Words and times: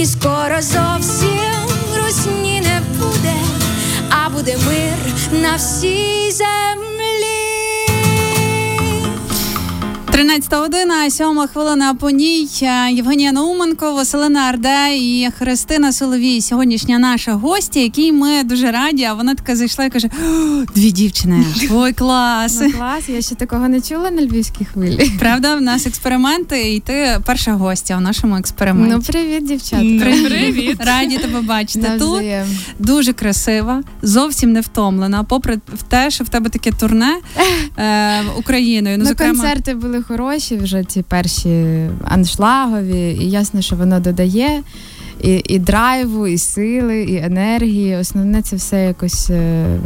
і 0.00 0.06
скоро 0.06 0.62
зовсім 0.62 1.68
русні 1.96 2.60
не 2.60 2.80
буде, 2.98 3.34
а 4.10 4.30
буде 4.30 4.56
мир 4.66 5.40
на 5.42 5.56
всій 5.56 6.30
землі. 6.30 6.99
13 10.20 10.54
година, 10.54 11.10
7 11.10 11.26
хвилина 11.52 11.94
по 11.94 12.10
ній. 12.10 12.48
Е, 12.62 12.92
Євгенія 12.92 13.32
Науменко, 13.32 13.94
Василина 13.94 14.40
Арде 14.40 14.96
і 14.96 15.28
Христина 15.38 15.92
Соловій. 15.92 16.40
Сьогоднішня 16.40 16.98
наша 16.98 17.32
гостя, 17.32 17.80
якій 17.80 18.12
ми 18.12 18.44
дуже 18.44 18.70
раді. 18.70 19.04
А 19.04 19.14
вона 19.14 19.34
така 19.34 19.56
зайшла 19.56 19.84
і 19.84 19.90
каже: 19.90 20.08
дві 20.74 20.90
дівчини. 20.90 21.44
Ой, 21.70 21.92
клас! 21.92 22.60
Ну, 22.60 22.72
клас, 22.72 23.08
я 23.08 23.20
ще 23.20 23.34
такого 23.34 23.68
не 23.68 23.80
чула 23.80 24.10
на 24.10 24.22
львівській 24.22 24.64
хвилі. 24.64 25.12
Правда, 25.18 25.56
в 25.56 25.60
нас 25.60 25.86
експерименти, 25.86 26.74
і 26.74 26.80
ти 26.80 27.20
перша 27.26 27.52
гостя 27.52 27.96
в 27.96 28.00
нашому 28.00 28.36
експерименті. 28.36 28.94
Ну, 28.96 29.02
привіт, 29.02 29.46
дівчата. 29.46 29.82
Привіт. 30.26 30.76
Раді 30.80 31.18
тебе 31.18 31.40
бачити. 31.40 31.92
Тут 31.98 32.24
дуже 32.78 33.12
красива, 33.12 33.82
зовсім 34.02 34.52
не 34.52 34.60
втомлена. 34.60 35.24
Попри 35.24 35.58
те, 35.88 36.10
що 36.10 36.24
в 36.24 36.28
тебе 36.28 36.50
таке 36.50 36.72
турне 36.72 37.16
е, 37.78 38.22
Україною. 38.38 38.98
Ну, 38.98 39.04
Ну, 39.04 39.08
зокрема, 39.10 39.32
концерти 39.32 39.74
були 39.74 40.02
хороші, 40.10 40.56
вже 40.56 40.84
ці 40.84 41.02
перші 41.02 41.86
аншлагові, 42.04 43.18
і 43.20 43.30
ясно, 43.30 43.62
що 43.62 43.76
воно 43.76 44.00
додає 44.00 44.62
і, 45.22 45.42
і 45.48 45.58
драйву, 45.58 46.26
і 46.26 46.38
сили, 46.38 47.02
і 47.02 47.16
енергії. 47.16 47.96
Основне 47.96 48.42
це 48.42 48.56
все 48.56 48.84
якось 48.84 49.30
е, 49.30 49.78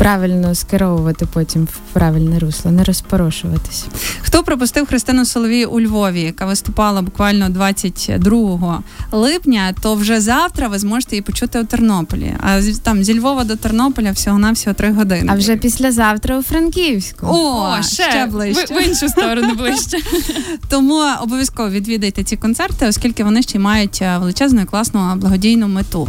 правильно 0.00 0.54
скеровувати 0.54 1.26
потім 1.32 1.64
в 1.64 1.92
правильне 1.92 2.38
русло, 2.38 2.70
не 2.70 2.84
розпорошуватись. 2.84 3.86
Хто 4.20 4.42
пропустив 4.42 4.86
Христину 4.86 5.24
Соловій 5.24 5.64
у 5.64 5.80
Львові, 5.80 6.20
яка 6.20 6.46
виступала 6.46 7.02
буквально 7.02 7.48
22 7.48 8.82
липня, 9.12 9.74
то 9.82 9.94
вже 9.94 10.20
завтра 10.20 10.68
ви 10.68 10.78
зможете 10.78 11.16
її 11.16 11.22
почути 11.22 11.60
у 11.60 11.64
Тернополі. 11.64 12.34
А 12.40 12.60
там 12.82 13.04
зі 13.04 13.18
Львова 13.18 13.44
до 13.44 13.56
Тернополя 13.56 14.12
всього 14.12 14.38
навсього 14.38 14.74
3 14.74 14.92
години. 14.92 15.32
А 15.32 15.34
вже 15.34 15.56
післязавтра 15.56 16.38
у 16.38 16.42
Франківську. 16.42 17.26
О, 17.26 17.82
ще, 17.82 18.26
ближче. 18.26 18.74
В, 18.74 18.78
в 18.78 18.88
іншу 18.88 19.08
сторону 19.08 19.54
ближче. 19.54 19.98
Тому 20.68 21.02
обов'язково 21.22 21.70
відвідайте 21.70 22.24
ці 22.24 22.36
концерти, 22.36 22.86
оскільки 22.86 23.24
вони 23.24 23.42
ще 23.42 23.58
й 23.58 23.60
мають 23.60 23.98
е, 24.02 24.09
величезну 24.18 24.60
і 24.60 24.64
класну 24.64 25.16
благодійну 25.16 25.68
мету. 25.68 26.08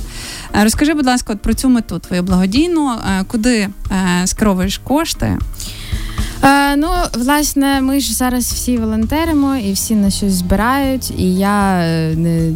Е, 0.56 0.64
Розкажи, 0.64 0.94
будь 0.94 1.06
ласка, 1.06 1.34
от 1.34 1.42
про 1.42 1.54
цю 1.54 1.70
мету 1.70 2.00
твою 2.00 2.24
благодійну, 2.24 2.92
е, 2.92 3.24
куди 3.28 3.58
е, 3.92 4.28
скеровуєш 4.28 4.78
кошти? 4.78 5.38
Е, 6.44 6.76
ну, 6.76 6.88
власне, 7.14 7.82
ми 7.82 8.00
ж 8.00 8.14
зараз 8.14 8.44
всі 8.54 8.78
волонтеримо 8.78 9.56
і 9.56 9.72
всі 9.74 9.96
на 9.96 10.10
щось 10.10 10.34
збирають, 10.34 11.12
і 11.20 11.36
я 11.36 11.78
не, 12.16 12.52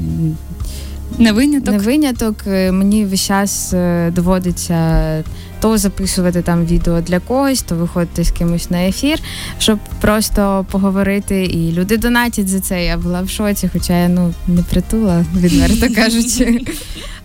Не 1.19 1.31
виняток. 1.31 1.73
не 1.73 1.77
виняток. 1.79 2.35
Мені 2.47 3.05
весь 3.05 3.21
час 3.21 3.73
доводиться 4.11 5.23
то 5.59 5.78
записувати 5.78 6.42
там 6.42 6.66
відео 6.66 7.02
для 7.02 7.20
когось, 7.20 7.61
то 7.61 7.75
виходити 7.75 8.23
з 8.23 8.31
кимось 8.31 8.70
на 8.72 8.88
ефір, 8.88 9.20
щоб 9.59 9.80
просто 10.02 10.66
поговорити. 10.72 11.44
І 11.45 11.72
люди 11.72 11.97
донатять 11.97 12.47
за 12.47 12.59
це. 12.59 12.86
Я 12.86 12.97
була 12.97 13.22
в 13.22 13.30
шоці, 13.30 13.70
хоча 13.73 13.97
я 13.97 14.09
ну 14.09 14.34
не 14.47 14.64
притула, 14.64 15.25
відверто 15.36 15.95
кажучи. 15.95 16.62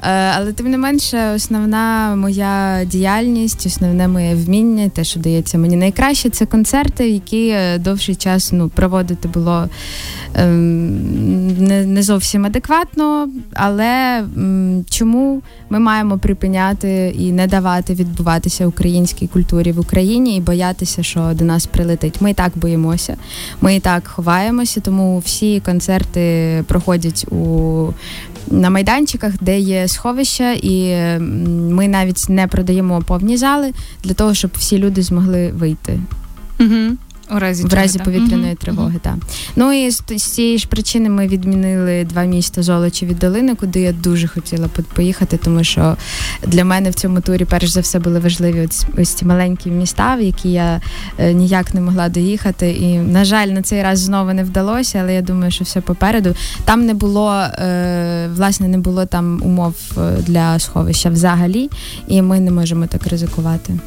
Е, 0.03 0.33
Але 0.37 0.53
тим 0.53 0.71
не 0.71 0.79
менше, 0.79 1.33
основна 1.37 2.17
моя 2.17 2.85
діяльність, 2.85 3.67
основне 3.67 4.09
моє 4.09 4.35
вміння, 4.35 4.89
те, 4.89 5.05
що 5.05 5.21
дається 5.21 5.59
мені 5.59 5.77
найкраще, 5.77 6.31
це 6.31 6.47
концерти, 6.47 7.11
які 7.11 7.49
е, 7.49 7.79
довший 7.79 8.15
час 8.15 8.53
ну, 8.53 8.69
проводити 8.69 9.29
було 9.29 9.69
ем, 10.35 11.65
не, 11.65 11.87
не 11.87 12.03
зовсім 12.03 12.47
адекватно. 12.47 13.29
Але 13.55 14.25
чому 14.91 15.43
ми 15.71 15.79
маємо 15.79 16.19
припиняти 16.19 17.15
і 17.19 17.33
не 17.33 17.47
давати 17.47 17.95
відбуватися 17.95 18.67
українській 18.67 19.27
культурі 19.27 19.73
в 19.73 19.81
Україні 19.81 20.37
і 20.37 20.41
боятися, 20.41 21.03
що 21.03 21.31
до 21.35 21.45
нас 21.45 21.67
прилетить? 21.67 22.21
Ми 22.21 22.31
і 22.31 22.35
так 22.35 22.53
боїмося, 22.55 23.17
ми 23.61 23.77
і 23.77 23.81
так 23.81 24.07
ховаємося, 24.07 24.81
тому 24.81 25.19
всі 25.19 25.61
концерти 25.61 26.65
проходять 26.67 27.27
у 27.31 27.93
на 28.51 28.71
майданчиках, 28.71 29.33
де 29.41 29.59
є 29.59 29.89
сховища, 29.89 30.53
і 30.53 30.97
ми 31.75 31.89
навіть 31.89 32.29
не 32.29 32.47
продаємо 32.47 33.03
повні 33.03 33.37
зали 33.37 33.73
для 34.05 34.15
того, 34.15 34.35
щоб 34.35 34.51
всі 34.55 34.79
люди 34.79 35.03
змогли 35.03 35.53
вийти 35.53 36.01
Угу. 36.61 36.97
У 37.37 37.39
разі, 37.39 37.65
в 37.65 37.75
разі 37.75 37.99
так? 37.99 38.05
повітряної 38.05 38.47
Мгм. 38.53 38.57
тривоги. 38.57 38.99
Так. 39.03 39.15
Ну 39.57 39.73
і 39.73 39.91
з, 39.91 40.03
з 40.17 40.23
цієї 40.23 40.59
ж 40.59 40.69
причини 40.69 41.09
ми 41.11 41.29
відмінили 41.29 42.05
два 42.05 42.25
міста 42.25 42.63
Золочі 42.63 43.07
від 43.07 43.19
долини, 43.19 43.55
куди 43.55 43.81
я 43.81 43.93
дуже 43.93 44.29
хотіла 44.29 44.69
по- 44.69 44.83
поїхати, 44.83 45.37
тому 45.45 45.65
що 45.65 45.97
для 46.47 46.65
мене 46.65 46.91
в 46.91 46.95
цьому 46.95 47.21
турі 47.21 47.45
перш 47.45 47.69
за 47.71 47.81
все 47.81 47.99
були 47.99 48.19
важливі 48.19 48.67
ось, 48.69 48.85
ось 48.99 49.09
ці 49.09 49.25
маленькі 49.25 49.71
міста, 49.71 50.17
в 50.17 50.23
які 50.23 50.53
я 50.53 50.81
е, 51.19 51.33
ніяк 51.35 51.75
не 51.75 51.81
могла 51.81 52.09
доїхати. 52.09 52.71
І, 52.71 52.99
на 52.99 53.25
жаль, 53.25 53.47
на 53.49 53.63
цей 53.63 53.83
раз 53.83 53.99
знову 53.99 54.33
не 54.33 54.45
вдалося, 54.45 54.99
але 55.03 55.15
я 55.15 55.23
думаю, 55.23 55.51
що 55.51 55.65
все 55.65 55.81
попереду. 55.81 56.35
Там 56.65 56.87
не 56.87 56.95
було 56.95 57.33
е, 57.33 58.29
власне 58.35 58.69
не 58.69 58.79
було 58.79 59.07
там 59.07 59.43
умов 59.45 59.75
е, 59.99 60.17
для 60.27 60.59
сховища 60.59 61.11
взагалі, 61.11 61.71
і 62.09 62.23
ми 62.23 62.41
не 62.41 62.51
можемо 62.51 62.87
так 62.87 63.07
ризикувати. 63.07 63.79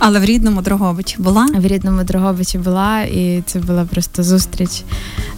Але 0.00 0.20
в 0.20 0.24
рідному 0.24 0.62
Дрогобичі 0.62 1.16
була. 1.18 1.46
В 1.56 1.66
рідному 1.66 2.04
Дрогобичі 2.04 2.58
була, 2.58 3.00
і 3.00 3.42
це 3.46 3.58
була 3.58 3.84
просто 3.84 4.22
зустріч. 4.22 4.82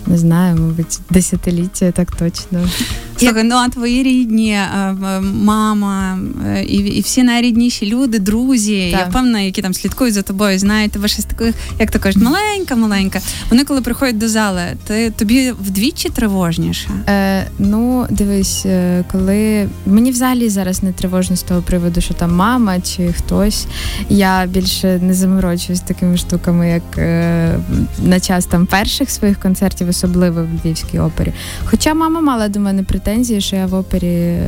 Не 0.06 0.18
знаю, 0.18 0.56
мабуть, 0.56 1.00
десятиліття, 1.10 1.92
так 1.92 2.16
точно. 2.16 2.68
Слухай, 3.16 3.44
ну 3.44 3.54
а 3.54 3.68
твої 3.68 4.02
рідні, 4.02 4.52
е, 4.52 4.68
е, 4.74 5.20
мама 5.20 6.18
е, 6.46 6.64
і, 6.64 6.76
і 6.76 7.00
всі 7.00 7.22
найрідніші 7.22 7.86
люди, 7.86 8.18
друзі, 8.18 8.74
я 8.74 8.98
Так. 8.98 9.10
впевнена, 9.10 9.40
які 9.40 9.62
там 9.62 9.74
слідкують 9.74 10.14
за 10.14 10.22
тобою, 10.22 10.58
знають 10.58 10.92
тебе 10.92 11.08
з 11.08 11.24
таких, 11.24 11.54
як 11.78 11.90
то 11.90 11.98
кажуть, 11.98 12.22
маленька, 12.22 12.76
маленька. 12.76 13.20
Вони 13.50 13.64
коли 13.64 13.80
приходять 13.80 14.18
до 14.18 14.28
зали, 14.28 14.62
ти 14.84 15.10
тобі 15.10 15.52
вдвічі 15.52 16.08
тривожніше. 16.08 16.88
Е, 17.08 17.46
ну, 17.58 18.06
дивись, 18.10 18.66
коли 19.12 19.68
мені 19.86 20.10
взагалі 20.10 20.48
зараз 20.48 20.82
не 20.82 20.92
тривожно 20.92 21.36
з 21.36 21.42
того 21.42 21.62
приводу, 21.62 22.00
що 22.00 22.14
там 22.14 22.34
мама 22.34 22.80
чи 22.80 23.12
хтось. 23.12 23.66
Я 24.08 24.46
більше 24.52 24.98
не 25.02 25.14
заморочуюсь 25.14 25.80
такими 25.80 26.16
штуками, 26.16 26.68
як 26.68 26.98
е, 26.98 27.58
на 27.98 28.20
час 28.20 28.46
там 28.46 28.66
перших 28.66 29.10
своїх 29.10 29.40
концертів, 29.40 29.88
особливо 29.88 30.42
в 30.42 30.48
Львівській 30.64 30.98
опері. 30.98 31.32
Хоча 31.64 31.94
мама 31.94 32.20
мала 32.20 32.48
до 32.48 32.60
мене 32.60 32.82
претензії, 32.82 33.41
що 33.41 33.56
я 33.56 33.66
в 33.66 33.74
опері 33.74 34.06
е, 34.06 34.44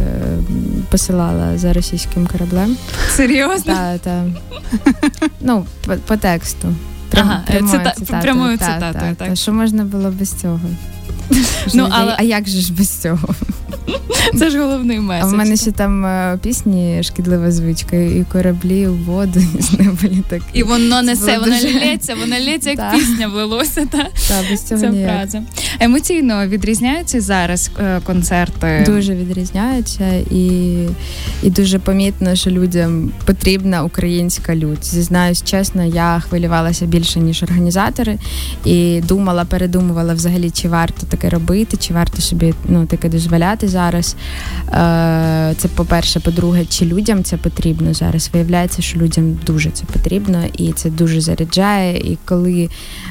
посилала 0.91 1.59
за 1.59 1.73
російським 1.73 2.27
кораблем. 2.27 2.77
Серйозно? 3.11 3.75
Та, 3.75 3.99
та. 3.99 4.25
Ну, 5.41 5.67
по, 5.87 5.93
по 5.95 6.17
тексту. 6.17 6.69
Прям, 7.11 7.29
Ага, 7.29 7.43
прямою 7.47 7.73
цита- 7.79 7.95
цитатою, 7.95 8.23
прямою 8.23 8.59
та, 8.59 8.65
цитатою, 8.75 8.93
та, 8.93 9.25
так. 9.25 9.29
та. 9.29 9.35
Що 9.37 9.53
можна 9.53 9.85
було 9.85 10.11
без 10.11 10.33
цього? 10.33 10.61
Ну, 11.75 11.89
але- 11.91 12.15
А 12.19 12.23
як 12.23 12.49
же 12.49 12.61
ж 12.61 12.73
без 12.73 12.89
цього? 12.89 13.29
Це 14.39 14.51
ж 14.51 14.59
головний 14.59 15.01
А 15.21 15.27
в 15.27 15.33
мене 15.33 15.57
ще 15.57 15.73
там 15.73 16.07
е, 16.07 16.39
пісні 16.43 17.03
шкідлива 17.03 17.51
звичка, 17.51 17.97
і 17.97 18.25
кораблі 18.33 18.89
у 18.89 18.95
воду, 18.95 19.41
і 19.59 19.63
з 19.63 19.73
неба 19.73 19.99
літаки. 20.05 20.45
І 20.53 20.63
воно 20.63 21.03
несе, 21.03 21.39
воно 21.39 21.57
лється, 21.57 22.15
воно 22.15 22.37
лється, 22.39 22.71
як 22.71 22.93
пісня 22.95 23.29
влилося. 23.29 23.87
Та? 23.91 24.07
Без 24.51 24.63
цього 24.63 24.87
ніяк. 24.87 25.29
Емоційно 25.81 26.47
відрізняються 26.47 27.21
зараз 27.21 27.71
е, 27.81 28.01
концерти. 28.05 28.83
Дуже 28.87 29.15
відрізняються 29.15 30.13
і, 30.31 30.75
і 31.43 31.51
дуже 31.51 31.79
помітно, 31.79 32.35
що 32.35 32.51
людям 32.51 33.13
потрібна 33.25 33.85
українська 33.85 34.57
лють. 34.57 34.85
Зізнаюсь 34.85 35.43
чесно, 35.43 35.85
я 35.85 36.21
хвилювалася 36.29 36.87
більше, 36.87 37.21
ніж 37.21 37.43
організатори, 37.43 38.19
і 38.65 39.01
думала, 39.01 39.45
передумувала 39.45 40.15
взагалі, 40.15 40.51
чи 40.51 40.69
варто 40.69 41.07
таке 41.07 41.29
робити, 41.29 41.77
чи 41.77 41.95
варто 41.95 42.23
собі 42.23 42.55
ну, 42.69 42.87
таке 42.87 43.09
дозволяти 43.09 43.69
зараз. 43.75 44.17
Е, 44.69 45.55
Це 45.57 45.69
по-перше, 45.69 46.21
по-друге, 46.21 46.65
чи 46.65 46.85
людям 46.85 47.25
це 47.25 47.37
потрібно 47.37 47.95
зараз. 47.95 48.31
Виявляється, 48.33 48.83
що 48.83 48.99
людям 48.99 49.39
дуже 49.47 49.71
це 49.71 49.85
потрібно, 49.85 50.45
і 50.59 50.73
це 50.73 50.91
дуже 50.91 51.21
заряджає. 51.21 51.99
І 51.99 52.19
коли 52.25 52.69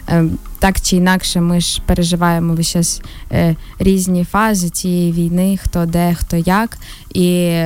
е, 0.10 0.26
так 0.64 0.82
чи 0.82 0.96
інакше 0.96 1.42
ми 1.42 1.60
ж 1.60 1.82
переживаємо 1.86 2.54
весь 2.54 2.72
час 2.72 3.02
е, 3.32 3.56
різні 3.80 4.24
фази 4.24 4.70
цієї 4.70 5.12
війни, 5.12 5.60
хто 5.64 5.86
де, 5.86 6.16
хто 6.20 6.38
як. 6.38 6.78
І 7.14 7.60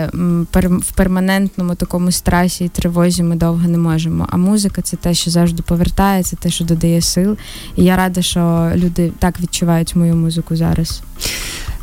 в 0.54 0.92
перманентному 0.96 1.76
такому 1.76 2.12
стресі 2.12 2.66
і 2.66 2.70
тривозі 2.70 3.24
ми 3.24 3.36
довго 3.36 3.68
не 3.68 3.78
можемо. 3.78 4.28
А 4.30 4.38
музика 4.38 4.82
це 4.82 4.98
те, 4.98 5.14
що 5.14 5.32
завжди 5.32 5.64
повертає, 5.64 6.24
це 6.24 6.36
те, 6.36 6.50
що 6.50 6.66
додає 6.66 7.02
сил. 7.02 7.38
І 7.76 7.84
я 7.84 7.98
рада, 7.98 8.22
що 8.22 8.72
люди 8.76 9.12
так 9.20 9.42
відчувають 9.42 9.96
мою 9.96 10.16
музику 10.16 10.56
зараз. 10.56 11.02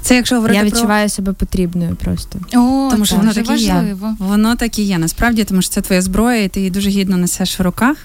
Це 0.04 0.16
якщо 0.16 0.34
говорити 0.34 0.56
Я 0.56 0.60
про 0.60 0.70
відчуваю 0.70 1.08
себе 1.08 1.32
потрібною 1.32 1.96
просто. 1.96 2.38
О, 2.54 2.88
Тому 2.90 3.06
що 3.06 3.16
воно 3.16 3.28
дуже 3.28 3.42
таке 3.42 3.56
є. 3.56 3.96
Воно 4.18 4.56
так 4.56 4.78
і 4.78 4.82
є. 4.82 4.98
Насправді, 4.98 5.44
тому 5.44 5.62
що 5.62 5.70
це 5.70 5.80
твоя 5.80 6.02
зброя, 6.02 6.42
і 6.42 6.48
ти 6.48 6.60
її 6.60 6.70
дуже 6.70 6.90
гідно 6.90 7.16
несеш 7.16 7.58
в 7.58 7.62
руках. 7.62 7.96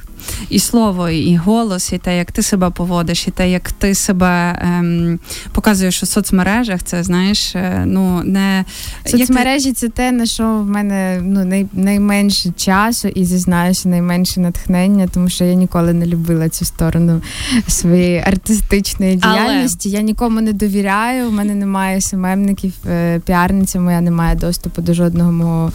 І 0.49 0.59
слово, 0.59 1.09
і 1.09 1.35
голос, 1.35 1.93
і 1.93 1.97
те, 1.97 2.17
як 2.17 2.31
ти 2.31 2.41
себе 2.41 2.69
поводиш, 2.69 3.27
і 3.27 3.31
те, 3.31 3.51
як 3.51 3.71
ти 3.71 3.95
себе 3.95 4.59
ем, 4.61 5.19
показуєш 5.51 6.03
у 6.03 6.05
соцмережах, 6.05 6.83
це 6.83 7.03
знаєш, 7.03 7.55
е, 7.55 7.83
ну 7.85 8.23
не 8.23 8.65
Соцмережі 9.05 9.73
це 9.73 9.89
те, 9.89 10.11
на 10.11 10.25
що 10.25 10.43
в 10.43 10.65
мене 10.65 11.21
ну 11.23 11.45
най, 11.45 11.67
найменше 11.73 12.51
часу 12.57 13.07
і 13.07 13.25
зізнаюся, 13.25 13.89
найменше 13.89 14.39
натхнення, 14.39 15.07
тому 15.13 15.29
що 15.29 15.43
я 15.45 15.53
ніколи 15.53 15.93
не 15.93 16.05
любила 16.05 16.49
цю 16.49 16.65
сторону 16.65 17.21
своєї 17.67 18.19
артистичної 18.19 19.19
Але- 19.21 19.33
діяльності. 19.33 19.89
Я 19.89 20.01
нікому 20.01 20.41
не 20.41 20.53
довіряю. 20.53 21.27
У 21.27 21.31
мене 21.31 21.55
немає 21.55 21.88
СММників, 22.01 22.73
е, 22.87 23.19
піарниця 23.19 23.79
моя 23.79 24.01
не 24.01 24.11
має 24.11 24.35
доступу 24.35 24.81
до 24.81 24.93
жодного 24.93 25.31
мого 25.31 25.71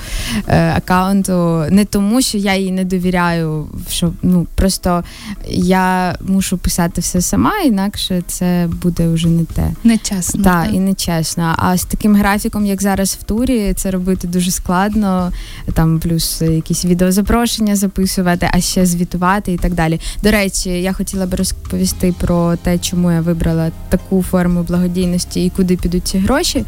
е, 0.48 0.72
аккаунту. 0.76 1.64
Не 1.70 1.84
тому, 1.84 2.22
що 2.22 2.38
я 2.38 2.54
їй 2.54 2.72
не 2.72 2.84
довіряю, 2.84 3.68
що 3.88 4.12
ну 4.22 4.46
просто 4.54 5.04
я 5.48 6.16
мушу 6.20 6.58
писати 6.58 7.00
все 7.00 7.20
сама, 7.20 7.60
інакше 7.60 8.22
це 8.26 8.68
буде 8.82 9.08
вже 9.08 9.28
не 9.28 9.44
те. 9.44 9.70
Нечесно. 9.84 10.44
Так, 10.44 10.68
і 10.72 10.80
нечесно. 10.80 11.54
А 11.58 11.76
з 11.76 11.84
таким 11.84 12.16
графіком, 12.16 12.66
як 12.66 12.82
зараз 12.82 13.18
в 13.20 13.22
турі, 13.22 13.72
це 13.76 13.90
робити 13.90 14.28
дуже 14.28 14.50
складно. 14.50 15.32
Там 15.74 16.00
плюс 16.00 16.42
якісь 16.42 16.84
відеозапрошення 16.84 17.76
записувати, 17.76 18.50
а 18.52 18.60
ще 18.60 18.86
звітувати 18.86 19.52
і 19.52 19.58
так 19.58 19.74
далі. 19.74 20.00
До 20.22 20.30
речі, 20.30 20.70
я 20.70 20.92
хотіла 20.92 21.26
би 21.26 21.36
розповісти 21.36 22.14
про 22.20 22.56
те, 22.56 22.78
чому 22.78 23.12
я 23.12 23.20
вибрала 23.20 23.70
таку 23.88 24.22
форму 24.22 24.62
благодійності 24.62 25.44
і 25.44 25.50
куди 25.50 25.76
підуть 25.76 26.03
ці 26.04 26.18
гроші. 26.18 26.64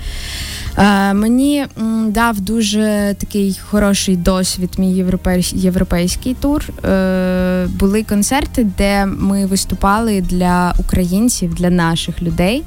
Е, 0.79 1.15
мені 1.15 1.67
дав 2.07 2.41
дуже 2.41 3.15
такий 3.19 3.61
хороший 3.71 4.17
досвід 4.17 4.71
мій 4.79 5.03
європейсь- 5.05 5.57
європейський 5.57 6.35
тур. 6.35 6.65
Е, 6.85 7.67
були 7.67 8.03
концерти, 8.03 8.67
де 8.79 9.07
ми 9.07 9.47
виступали 9.47 10.21
для 10.21 10.75
українців, 10.79 11.55
для 11.55 11.71
наших 11.71 12.23
людей. 12.23 12.63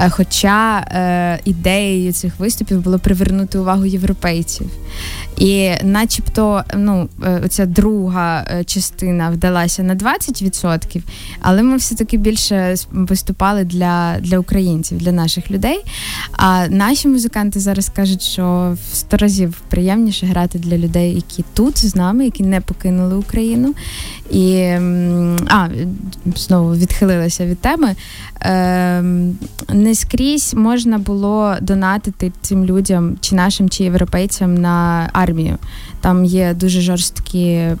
Е, 0.00 0.10
Хоча 0.10 0.86
ідеєю 1.44 2.12
цих 2.12 2.32
виступів 2.38 2.80
було 2.80 2.98
привернути 2.98 3.58
увагу 3.58 3.86
європейців. 3.86 4.66
І 5.38 5.70
начебто, 5.82 6.64
ну, 6.76 7.08
оця 7.44 7.66
друга 7.66 8.46
частина 8.66 9.30
вдалася 9.30 9.82
на 9.82 9.94
20%, 9.94 11.02
але 11.40 11.62
ми 11.62 11.76
все-таки 11.76 12.16
більше 12.16 12.74
виступали 12.92 13.64
для, 13.64 14.16
для 14.20 14.38
українців, 14.38 14.98
для 14.98 15.12
наших 15.12 15.50
людей. 15.50 15.84
А 16.32 16.68
наші 16.68 17.08
музиканти 17.08 17.60
зараз 17.60 17.88
кажуть, 17.88 18.22
що 18.22 18.76
в 18.90 18.96
сто 18.96 19.16
разів 19.16 19.60
приємніше 19.68 20.26
грати 20.26 20.58
для 20.58 20.78
людей, 20.78 21.14
які 21.14 21.44
тут 21.54 21.78
з 21.78 21.96
нами, 21.96 22.24
які 22.24 22.42
не 22.42 22.60
покинули 22.60 23.16
Україну. 23.16 23.74
І 24.32 24.62
а, 25.48 25.68
знову 26.36 26.74
відхилилася 26.74 27.46
від 27.46 27.58
теми. 27.58 27.94
Ем, 28.40 29.38
не 29.68 29.94
скрізь 29.94 30.54
можна 30.54 30.98
було 30.98 31.54
донатити 31.60 32.32
цим 32.40 32.64
людям, 32.64 33.16
чи 33.20 33.34
нашим, 33.34 33.68
чи 33.68 33.84
європейцям 33.84 34.54
на 34.54 35.08
армію. 35.12 35.58
Там 36.00 36.24
є 36.24 36.54
дуже 36.54 36.80
жорсткі 36.80 37.44
е, 37.44 37.76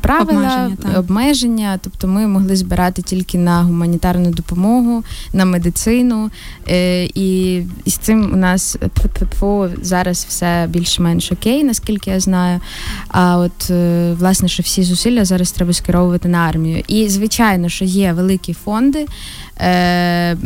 правила, 0.00 0.38
Обмеження, 0.38 0.98
обмеження. 0.98 1.78
Тобто 1.82 2.08
ми 2.08 2.26
могли 2.26 2.56
збирати 2.56 3.02
тільки 3.02 3.38
на 3.38 3.62
гуманітарну 3.62 4.30
допомогу, 4.30 5.04
на 5.32 5.44
медицину. 5.44 6.30
Е, 6.68 7.04
і, 7.04 7.54
і 7.84 7.90
з 7.90 7.96
цим 7.96 8.30
у 8.32 8.36
нас 8.36 8.76
тьфу-тьфу, 8.94 9.70
зараз 9.82 10.26
все 10.28 10.66
більш-менш 10.70 11.32
окей, 11.32 11.64
наскільки 11.64 12.10
я 12.10 12.20
знаю. 12.20 12.60
А 13.08 13.38
от 13.38 13.70
е, 13.70 14.12
власне, 14.18 14.48
що 14.48 14.62
всі 14.62 14.82
зусилля 14.82 15.24
зараз 15.24 15.52
треба 15.52 15.72
скеровувати 15.94 16.28
на 16.28 16.38
армію. 16.38 16.82
І 16.88 17.08
звичайно, 17.08 17.68
що 17.68 17.84
є 17.84 18.12
великі 18.12 18.52
фонди. 18.52 19.06
Е, 19.60 20.36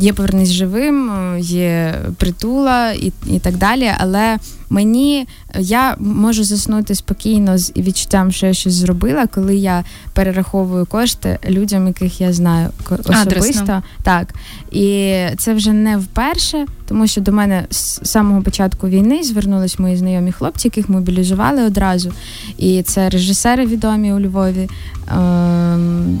є 0.00 0.12
повернись 0.12 0.50
живим, 0.50 1.10
є 1.38 1.94
притула 2.16 2.92
і, 2.92 3.12
і 3.26 3.38
так 3.38 3.56
далі. 3.56 3.90
Але 3.98 4.38
мені 4.70 5.26
я 5.58 5.96
можу 5.98 6.44
заснути 6.44 6.94
спокійно 6.94 7.58
з 7.58 7.72
відчуттям, 7.76 8.32
що 8.32 8.46
я 8.46 8.54
щось 8.54 8.74
зробила, 8.74 9.26
коли 9.26 9.56
я 9.56 9.84
перераховую 10.12 10.86
кошти 10.86 11.38
людям, 11.48 11.86
яких 11.86 12.20
я 12.20 12.32
знаю 12.32 12.68
особисто. 12.90 13.20
Адресно. 13.20 13.82
Так. 14.02 14.34
І 14.72 15.16
це 15.38 15.54
вже 15.54 15.72
не 15.72 15.96
вперше, 15.96 16.66
тому 16.88 17.06
що 17.06 17.20
до 17.20 17.32
мене 17.32 17.66
з 17.70 18.00
самого 18.04 18.42
початку 18.42 18.88
війни 18.88 19.22
звернулись 19.22 19.78
мої 19.78 19.96
знайомі 19.96 20.32
хлопці, 20.32 20.68
яких 20.68 20.88
мобілізували 20.88 21.62
одразу. 21.62 22.12
І 22.58 22.82
це 22.82 23.08
режисери 23.08 23.66
відомі 23.66 24.12
у 24.12 24.20
Львові. 24.20 24.68
Ем, 25.12 26.18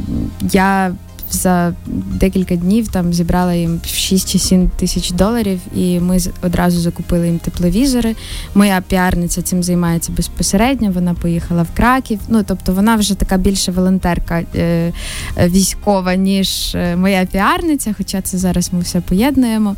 я 0.52 0.92
за 1.34 1.74
декілька 1.94 2.56
днів 2.56 2.88
там 2.88 3.12
зібрала 3.12 3.54
їм 3.54 3.80
6 3.86 4.32
чи 4.32 4.38
7 4.38 4.70
тисяч 4.76 5.10
доларів, 5.10 5.60
і 5.74 6.00
ми 6.00 6.18
одразу 6.42 6.80
закупили 6.80 7.26
їм 7.26 7.38
тепловізори. 7.38 8.14
Моя 8.54 8.82
піарниця 8.88 9.42
цим 9.42 9.62
займається 9.62 10.12
безпосередньо. 10.12 10.90
Вона 10.90 11.14
поїхала 11.14 11.62
в 11.62 11.76
Краків. 11.76 12.20
Ну 12.28 12.42
тобто 12.42 12.72
вона 12.72 12.96
вже 12.96 13.14
така 13.14 13.36
більше 13.36 13.72
волонтерка 13.72 14.42
е, 14.54 14.92
військова, 15.38 16.14
ніж 16.14 16.74
е, 16.74 16.96
моя 16.96 17.26
піарниця, 17.32 17.94
хоча 17.98 18.20
це 18.20 18.38
зараз 18.38 18.72
ми 18.72 18.80
все 18.80 19.00
поєднуємо. 19.00 19.76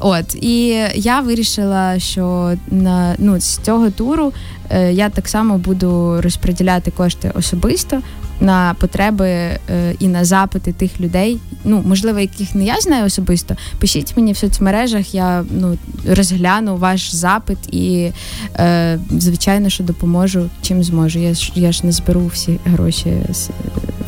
От 0.00 0.34
і 0.34 0.66
я 0.94 1.20
вирішила, 1.20 1.98
що 1.98 2.52
на 2.70 3.14
ну 3.18 3.40
з 3.40 3.58
цього 3.58 3.90
туру 3.90 4.32
е, 4.70 4.92
я 4.92 5.08
так 5.08 5.28
само 5.28 5.58
буду 5.58 6.20
розподіляти 6.20 6.90
кошти 6.90 7.32
особисто 7.34 8.02
на 8.40 8.74
потреби 8.74 9.28
е, 9.28 9.58
і 9.98 10.08
на 10.08 10.24
запити 10.24 10.72
тих 10.72 11.00
людей. 11.00 11.38
Ну 11.64 11.82
можливо, 11.86 12.20
яких 12.20 12.54
не 12.54 12.64
я 12.64 12.80
знаю 12.80 13.06
особисто. 13.06 13.56
Пишіть 13.78 14.12
мені 14.16 14.32
в 14.32 14.36
соцмережах, 14.36 15.14
я 15.14 15.44
ну 15.50 15.78
розгляну 16.08 16.76
ваш 16.76 17.14
запит 17.14 17.58
і 17.70 18.12
е, 18.54 18.98
звичайно, 19.10 19.68
що 19.68 19.84
допоможу 19.84 20.50
чим 20.62 20.84
зможу. 20.84 21.18
Я 21.18 21.34
ж 21.34 21.52
я 21.54 21.72
ж 21.72 21.86
не 21.86 21.92
зберу 21.92 22.26
всі 22.26 22.58
гроші 22.64 23.12
з 23.30 23.48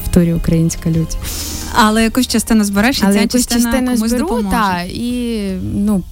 в 0.05 0.09
турі 0.09 0.35
Українська 0.35 0.91
людь. 0.91 1.17
Але 1.75 2.03
якусь 2.03 2.27
частину 2.27 2.65
збереш, 2.65 2.99
і 2.99 3.03
Але 3.05 3.15
ця 3.15 3.21
якусь 3.21 3.41
частина 3.41 3.65
частину 3.65 3.87
комусь 3.87 4.11
зберу, 4.11 4.29
допоможе. 4.29 4.57
та, 4.57 4.83
і 4.83 5.41
ну, 5.75 6.03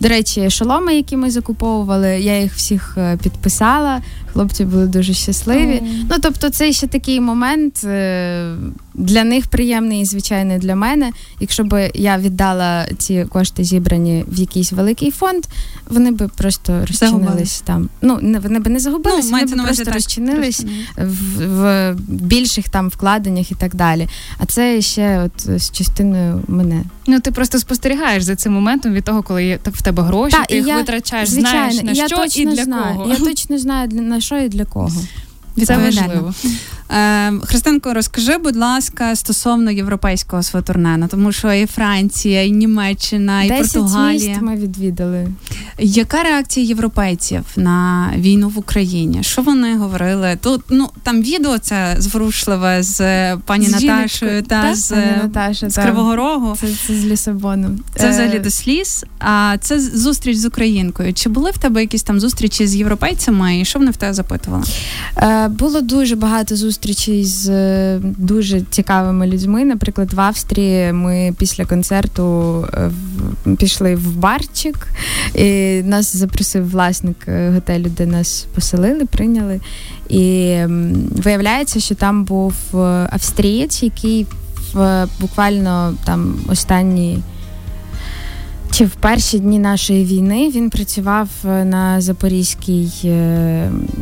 до 0.00 0.08
речі, 0.08 0.50
шоломи, 0.50 0.94
які 0.94 1.16
ми 1.16 1.30
закуповували, 1.30 2.08
я 2.08 2.40
їх 2.40 2.54
всіх 2.54 2.94
е, 2.98 3.18
підписала. 3.22 4.00
Хлопці 4.32 4.64
були 4.64 4.86
дуже 4.86 5.14
щасливі. 5.14 5.82
Ну, 6.10 6.16
тобто, 6.22 6.50
це 6.50 6.72
ще 6.72 6.86
такий 6.86 7.20
момент 7.20 7.84
е, 7.84 8.54
для 8.94 9.24
них 9.24 9.46
приємний 9.46 10.00
і 10.00 10.04
звичайно 10.04 10.58
для 10.58 10.76
мене. 10.76 11.12
Якщо 11.40 11.64
б 11.64 11.90
я 11.94 12.18
віддала 12.18 12.86
ці 12.98 13.24
кошти 13.24 13.64
зібрані 13.64 14.24
в 14.28 14.40
якийсь 14.40 14.72
великий 14.72 15.10
фонд, 15.10 15.44
вони 15.88 16.10
би 16.10 16.28
просто 16.28 16.84
розчинились 16.88 17.60
там. 17.60 17.88
Ну, 18.02 18.18
не 18.22 18.38
вони 18.38 18.58
б 18.58 18.66
не 18.66 18.80
загубились, 18.80 19.30
вони 19.30 19.44
б 19.44 19.64
просто 19.64 19.84
так, 19.84 19.94
розчинились 19.94 20.64
в, 20.96 21.46
в 21.92 21.96
більших 22.08 22.68
там 22.68 22.88
вкладеннях 22.88 23.50
і 23.50 23.54
так 23.54 23.74
далі. 23.74 24.08
А 24.38 24.46
це 24.46 24.80
ще 24.80 25.18
от 25.24 25.60
з 25.60 25.70
частиною 25.70 26.42
мене. 26.48 26.84
Ну 27.06 27.20
ти 27.20 27.30
просто 27.30 27.58
спостерігаєш 27.58 28.22
за 28.22 28.36
цим 28.36 28.52
моментом 28.52 28.92
від 28.92 29.04
того, 29.04 29.22
коли 29.22 29.44
є 29.44 29.58
в 29.66 29.82
тебе 29.82 30.02
гроші, 30.02 30.36
Та, 30.36 30.44
ти 30.44 30.54
їх 30.56 30.66
я, 30.66 30.76
витрачаєш, 30.76 31.28
Звичайно, 31.28 31.72
знаєш 31.72 31.82
на 31.82 31.92
я 31.92 32.06
що 32.08 32.16
точно 32.16 32.42
і 32.42 32.54
для 32.54 32.64
знаю. 32.64 32.96
кого. 32.96 33.10
Я 33.10 33.16
точно 33.16 33.58
знаю 33.58 33.88
для 33.88 34.00
на 34.00 34.20
що 34.20 34.38
і 34.38 34.48
для 34.48 34.64
кого. 34.64 34.90
Це 35.66 35.76
важливо. 35.76 36.34
Е, 36.92 37.32
Христинко, 37.44 37.94
розкажи, 37.94 38.38
будь 38.38 38.56
ласка, 38.56 39.16
стосовно 39.16 39.70
європейського 39.70 40.42
свого 40.42 40.64
ну, 40.76 41.08
тому 41.08 41.32
що 41.32 41.52
і 41.52 41.66
Франція, 41.66 42.44
і 42.44 42.50
Німеччина, 42.50 43.42
і 43.42 43.48
Десять 43.48 43.72
Португалія. 43.72 44.28
міст 44.28 44.42
ми 44.42 44.56
відвідали. 44.56 45.28
Яка 45.78 46.22
реакція 46.22 46.66
європейців 46.66 47.40
на 47.56 48.10
війну 48.16 48.48
в 48.48 48.58
Україні? 48.58 49.22
Що 49.22 49.42
вони 49.42 49.76
говорили? 49.76 50.38
Тут 50.40 50.62
ну 50.68 50.88
там 51.02 51.22
відео 51.22 51.58
це 51.58 51.96
зворушливе 51.98 52.82
з 52.82 53.00
е, 53.00 53.38
пані 53.46 53.66
З 53.66 53.70
Наташою 53.70 53.98
жіночкою, 53.98 54.42
та 54.42 54.74
з, 54.74 54.90
Пані 54.90 55.02
е, 55.02 55.20
Наташа, 55.22 55.70
з. 55.70 55.82
Кривого 55.82 56.16
Рогу. 56.16 56.56
Це, 56.60 56.66
це 56.86 56.94
з 56.94 57.04
Лісабоном. 57.04 57.78
Це 57.96 58.06
Е, 58.06 58.10
взагалі 58.10 58.38
до 58.38 58.50
сліз. 58.50 59.04
А 59.18 59.56
це 59.60 59.80
зустріч 59.80 60.36
з 60.36 60.44
українкою. 60.44 61.12
Чи 61.14 61.28
були 61.28 61.50
в 61.50 61.58
тебе 61.58 61.80
якісь 61.80 62.02
там 62.02 62.20
зустрічі 62.20 62.66
з 62.66 62.76
європейцями, 62.76 63.60
і 63.60 63.64
що 63.64 63.78
вони 63.78 63.90
в 63.90 63.96
тебе 63.96 64.14
запитували? 64.14 64.64
Е, 65.16 65.48
Було 65.48 65.80
дуже 65.80 66.16
багато 66.16 66.56
зустрічей 66.56 66.81
з 67.24 67.48
е, 67.48 68.00
дуже 68.02 68.60
цікавими 68.60 69.26
людьми. 69.26 69.64
Наприклад, 69.64 70.12
в 70.12 70.20
Австрії 70.20 70.92
ми 70.92 71.34
після 71.38 71.64
концерту 71.64 72.56
е, 72.74 72.90
пішли 73.58 73.96
в 73.96 74.16
барчик. 74.16 74.88
І 75.34 75.82
нас 75.82 76.16
запросив 76.16 76.70
власник 76.70 77.16
е, 77.28 77.50
готелю, 77.50 77.86
де 77.96 78.06
нас 78.06 78.46
поселили, 78.54 79.04
прийняли. 79.04 79.60
І 80.08 80.56
виявляється, 81.16 81.80
що 81.80 81.94
там 81.94 82.24
був 82.24 82.54
австрієць, 83.10 83.82
який 83.82 84.26
в 84.72 85.06
буквально 85.20 85.94
там 86.04 86.34
останні. 86.48 87.18
Чи 88.70 88.84
в 88.84 88.90
перші 88.90 89.38
дні 89.38 89.58
нашої 89.58 90.04
війни 90.04 90.50
він 90.54 90.70
працював 90.70 91.28
на 91.44 92.00
Запорізькій, 92.00 92.90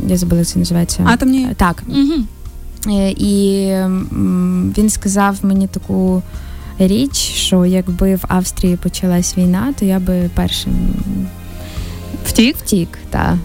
я 0.07 0.17
забула, 0.17 0.39
як 0.39 0.47
це 0.47 0.59
називається. 0.59 1.03
Атомній? 1.07 1.47
Так. 1.57 1.83
Угу. 1.87 2.25
І 3.17 3.67
він 4.77 4.89
сказав 4.89 5.37
мені 5.41 5.67
таку 5.67 6.23
річ, 6.79 7.15
що 7.17 7.65
якби 7.65 8.15
в 8.15 8.25
Австрії 8.27 8.75
почалась 8.75 9.37
війна, 9.37 9.73
то 9.79 9.85
я 9.85 9.99
би 9.99 10.29
першим 10.35 10.73
втік. 12.25 12.57
Втік, 12.57 12.97
так. 13.09 13.35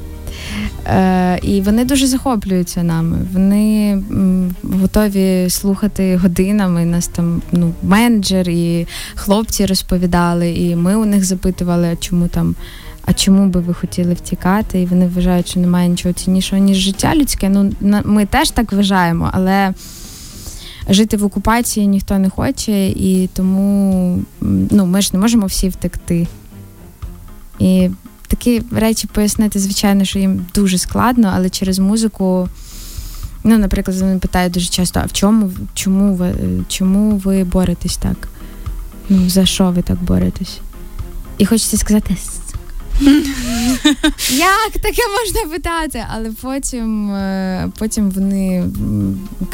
Е, 0.86 1.38
І 1.42 1.60
вони 1.60 1.84
дуже 1.84 2.06
захоплюються 2.06 2.82
нами. 2.82 3.18
Вони 3.32 3.92
м, 3.92 4.54
готові 4.62 5.46
слухати 5.50 6.16
годинами. 6.16 6.84
Нас 6.84 7.08
там 7.08 7.42
ну, 7.52 7.72
менеджер 7.82 8.48
і 8.48 8.86
хлопці 9.14 9.66
розповідали, 9.66 10.50
і 10.50 10.76
ми 10.76 10.96
у 10.96 11.04
них 11.04 11.24
запитували, 11.24 11.96
чому 12.00 12.28
там. 12.28 12.54
А 13.06 13.12
чому 13.12 13.48
би 13.48 13.60
ви 13.60 13.74
хотіли 13.74 14.14
втікати? 14.14 14.82
І 14.82 14.86
вони 14.86 15.08
вважають, 15.08 15.48
що 15.48 15.60
немає 15.60 15.88
нічого 15.88 16.12
ціннішого, 16.12 16.62
ніж 16.62 16.76
життя 16.76 17.14
людське. 17.14 17.48
Ну, 17.48 17.72
ми 18.04 18.26
теж 18.26 18.50
так 18.50 18.72
вважаємо, 18.72 19.30
але 19.32 19.74
жити 20.88 21.16
в 21.16 21.24
окупації 21.24 21.86
ніхто 21.86 22.18
не 22.18 22.30
хоче, 22.30 22.88
і 22.88 23.30
тому 23.32 24.18
ну, 24.70 24.86
ми 24.86 25.02
ж 25.02 25.10
не 25.12 25.18
можемо 25.18 25.46
всі 25.46 25.68
втекти. 25.68 26.26
І 27.58 27.90
такі 28.28 28.62
речі 28.70 29.06
пояснити, 29.06 29.58
звичайно, 29.58 30.04
що 30.04 30.18
їм 30.18 30.46
дуже 30.54 30.78
складно, 30.78 31.32
але 31.34 31.50
через 31.50 31.78
музику. 31.78 32.48
Ну, 33.44 33.58
наприклад, 33.58 33.96
вони 34.00 34.18
питають 34.18 34.52
дуже 34.52 34.68
часто: 34.68 35.00
а 35.00 35.06
в 35.06 35.12
чому 35.12 35.50
чому 35.74 36.14
ви 36.14 36.34
чому 36.68 37.16
ви 37.16 37.44
боретесь 37.44 37.96
так? 37.96 38.28
Ну, 39.08 39.28
за 39.28 39.46
що 39.46 39.70
ви 39.70 39.82
так 39.82 40.02
боретесь? 40.02 40.58
І 41.38 41.46
хочеться 41.46 41.76
сказати. 41.76 42.16
Як 44.30 44.72
таке 44.72 45.02
можна 45.18 45.50
питати? 45.52 46.04
Але 46.14 46.30
потім 46.42 47.10
е, 47.10 47.68
потім 47.78 48.10
вони 48.10 48.64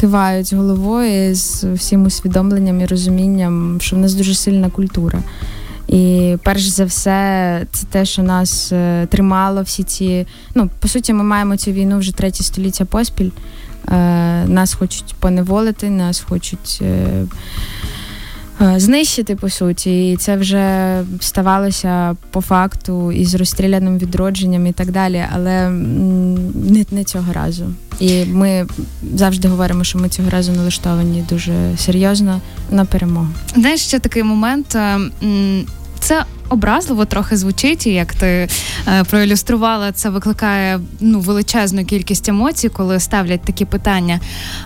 кивають 0.01 0.53
головою 0.53 1.35
з 1.35 1.65
всім 1.65 2.05
усвідомленням 2.05 2.81
і 2.81 2.87
розумінням, 2.87 3.79
що 3.81 3.97
в 3.97 3.99
нас 3.99 4.15
дуже 4.15 4.35
сильна 4.35 4.71
культура. 4.71 5.23
І 5.89 6.37
перш 6.43 6.63
за 6.67 6.85
все, 6.85 7.67
це 7.73 7.87
те, 7.91 8.05
що 8.05 8.23
нас 8.23 8.73
е, 8.73 9.07
тримало 9.11 9.63
всі 9.63 9.83
ці. 9.83 10.27
Ну, 10.55 10.71
по 10.81 10.89
суті, 10.89 11.13
ми 11.13 11.25
маємо 11.25 11.57
цю 11.57 11.71
війну 11.71 11.99
вже 11.99 12.13
третє 12.13 12.45
століття 12.45 12.85
поспіль. 12.85 13.31
Е, 13.89 14.45
Нас 14.47 14.75
хочуть 14.75 15.15
поневолити, 15.21 15.91
нас 15.91 16.21
хочуть. 16.21 16.83
Е, 18.63 18.81
Знищити 18.81 19.37
по 19.37 19.49
суті, 19.49 20.13
і 20.13 20.17
це 20.17 20.37
вже 20.37 20.97
ставалося 21.21 22.17
по 22.31 22.41
факту 22.41 23.13
із 23.13 23.35
розстріляним 23.35 23.99
відродженням 23.99 24.67
і 24.67 24.73
так 24.73 24.91
далі, 24.91 25.25
але 25.35 25.71
не 25.71 26.85
не 26.91 27.05
цього 27.05 27.33
разу. 27.33 27.65
І 28.01 28.25
ми 28.25 28.67
завжди 29.15 29.49
говоримо, 29.49 29.85
що 29.85 29.99
ми 29.99 30.09
цього 30.09 30.31
разу 30.31 30.53
налаштовані 30.53 31.25
дуже 31.29 31.77
серйозно 31.77 32.41
на 32.71 32.85
перемогу. 32.85 33.29
Знаєш, 33.55 33.81
ще 33.81 33.99
такий 33.99 34.23
момент. 34.23 34.75
Е, 34.75 34.99
це 36.01 36.25
образливо 36.49 37.05
трохи 37.05 37.37
звучить, 37.37 37.87
і 37.87 37.91
як 37.91 38.15
ти 38.15 38.49
е, 38.89 39.05
проілюструвала, 39.05 39.93
це 39.93 40.11
викликає 40.11 40.81
ну 41.01 41.21
величезну 41.21 41.85
кількість 41.85 42.29
емоцій, 42.29 42.69
коли 42.69 43.01
ставлять 43.01 43.41
такі 43.41 43.65
питання. 43.65 44.21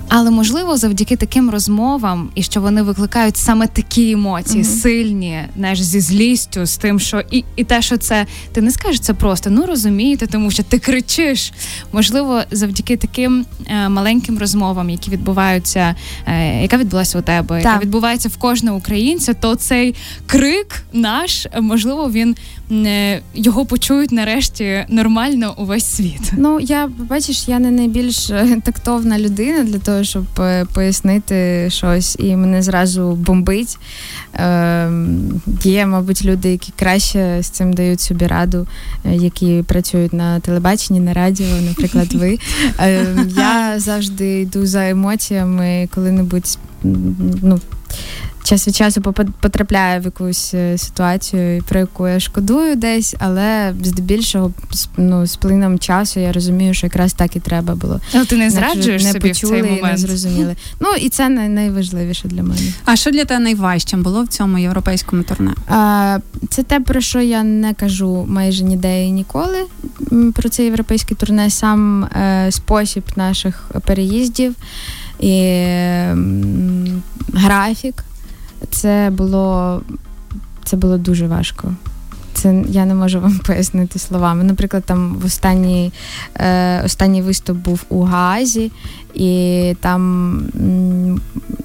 Але 0.08 0.30
можливо, 0.30 0.76
завдяки 0.76 1.16
таким 1.16 1.50
розмовам, 1.50 2.30
і 2.34 2.42
що 2.42 2.60
вони 2.60 2.82
викликають 2.82 3.36
саме 3.36 3.66
такі 3.66 4.10
емоції, 4.10 4.62
mm 4.62 4.66
сильні, 4.66 5.40
знаєш, 5.56 5.80
зі 5.80 6.00
злістю, 6.00 6.66
з 6.66 6.76
тим, 6.76 7.00
що 7.00 7.22
і 7.30 7.44
і 7.56 7.64
те, 7.64 7.82
що 7.82 7.96
це 7.96 8.26
ти 8.52 8.60
не 8.62 8.70
скажеш 8.70 9.00
це 9.00 9.14
просто, 9.14 9.50
ну 9.50 9.66
розумієте, 9.66 10.26
тому 10.26 10.50
що 10.50 10.62
ти 10.62 10.78
кричиш. 10.78 11.52
Можливо, 11.92 12.42
завдяки 12.50 12.96
таким 12.96 13.46
е, 13.66 13.88
маленьким 13.88 14.38
розмовам, 14.38 14.90
які 14.90 15.10
відбуваються, 15.10 15.94
е, 16.26 16.62
яка 16.62 16.76
відбулася 16.76 17.18
у 17.18 17.22
тебе, 17.22 17.56
так. 17.56 17.64
яка 17.64 17.78
відбувається 17.78 18.28
в 18.28 18.36
кожного 18.36 18.76
українця, 18.76 19.34
то 19.34 19.54
цей 19.54 19.94
крик 20.26 20.82
наш 20.92 21.46
можливо, 21.60 21.75
він 21.84 22.36
е, 22.70 23.20
його 23.34 23.66
почують 23.66 24.12
нарешті 24.12 24.84
нормально 24.88 25.54
увесь 25.56 25.84
світ. 25.84 26.32
Ну 26.36 26.60
я 26.60 26.90
бачиш, 26.98 27.48
я 27.48 27.58
не 27.58 27.70
найбільш 27.70 28.30
е, 28.30 28.60
тактовна 28.64 29.18
людина 29.18 29.64
для 29.64 29.78
того, 29.78 30.04
щоб 30.04 30.24
е, 30.38 30.64
пояснити 30.74 31.68
щось, 31.70 32.16
і 32.18 32.36
мене 32.36 32.62
зразу 32.62 33.12
бомбить. 33.12 33.78
Е, 34.34 34.90
Є, 35.62 35.86
мабуть, 35.86 36.24
люди, 36.24 36.50
які 36.50 36.72
краще 36.78 37.38
з 37.42 37.48
цим 37.48 37.72
дають 37.72 38.00
собі 38.00 38.26
раду, 38.26 38.66
які 39.04 39.64
працюють 39.66 40.12
на 40.12 40.40
телебаченні, 40.40 41.00
на 41.00 41.12
радіо, 41.12 41.60
наприклад, 41.68 42.14
ви. 42.14 42.38
Е, 42.80 43.06
Я 43.36 43.80
завжди 43.80 44.40
йду 44.40 44.66
за 44.66 44.88
емоціями, 44.88 45.88
коли-небудь 45.94 46.58
ну 47.42 47.60
час 48.46 48.68
від 48.68 48.76
часу 48.76 49.02
потрапляю 49.40 50.00
в 50.00 50.04
якусь 50.04 50.54
е, 50.54 50.78
ситуацію, 50.78 51.62
про 51.68 51.80
яку 51.80 52.08
я 52.08 52.20
шкодую 52.20 52.76
десь, 52.76 53.14
але 53.18 53.74
здебільшого 53.82 54.52
ну, 54.96 55.26
з 55.26 55.36
плином 55.36 55.78
часу 55.78 56.20
я 56.20 56.32
розумію, 56.32 56.74
що 56.74 56.86
якраз 56.86 57.12
так 57.12 57.36
і 57.36 57.40
треба 57.40 57.74
було. 57.74 58.00
Але 58.14 58.24
ти 58.24 58.36
не 58.36 58.50
зраджуєш 58.50 59.04
не 59.04 59.12
собі 59.12 59.28
почули 59.28 59.52
в 59.52 59.60
цей 59.60 59.70
момент. 59.70 59.88
і 59.88 59.90
не 59.90 59.96
зрозуміли. 59.96 60.56
Ну 60.80 60.88
і 61.00 61.08
це 61.08 61.28
найважливіше 61.28 62.28
для 62.28 62.42
мене. 62.42 62.72
А 62.84 62.96
що 62.96 63.10
для 63.10 63.24
тебе 63.24 63.40
найважчим 63.40 64.02
було 64.02 64.22
в 64.22 64.28
цьому 64.28 64.58
європейському 64.58 65.22
турне? 65.22 65.54
А, 65.68 66.18
Це 66.50 66.62
те, 66.62 66.80
про 66.80 67.00
що 67.00 67.20
я 67.20 67.42
не 67.42 67.74
кажу 67.74 68.26
майже 68.28 68.64
ніде 68.64 69.04
і 69.04 69.10
ніколи. 69.10 69.66
Про 70.34 70.48
це 70.48 70.64
європейське 70.64 71.14
турне, 71.14 71.50
сам 71.50 72.04
е, 72.04 72.48
спосіб 72.50 73.04
наших 73.16 73.70
переїздів 73.86 74.54
і 75.20 75.64
графік. 77.32 78.04
Це 78.70 79.12
було 79.12 79.82
це 80.64 80.76
було 80.76 80.98
дуже 80.98 81.26
важко. 81.26 81.72
Це 82.34 82.64
я 82.68 82.84
не 82.84 82.94
можу 82.94 83.20
вам 83.20 83.38
пояснити 83.46 83.98
словами. 83.98 84.44
Наприклад, 84.44 84.84
там 84.86 85.14
в 85.14 85.24
останній 85.24 85.92
е, 86.34 86.82
останній 86.84 87.22
виступ 87.22 87.56
був 87.56 87.84
у 87.88 88.02
Гаазі, 88.02 88.72
і 89.14 89.74
там 89.80 90.42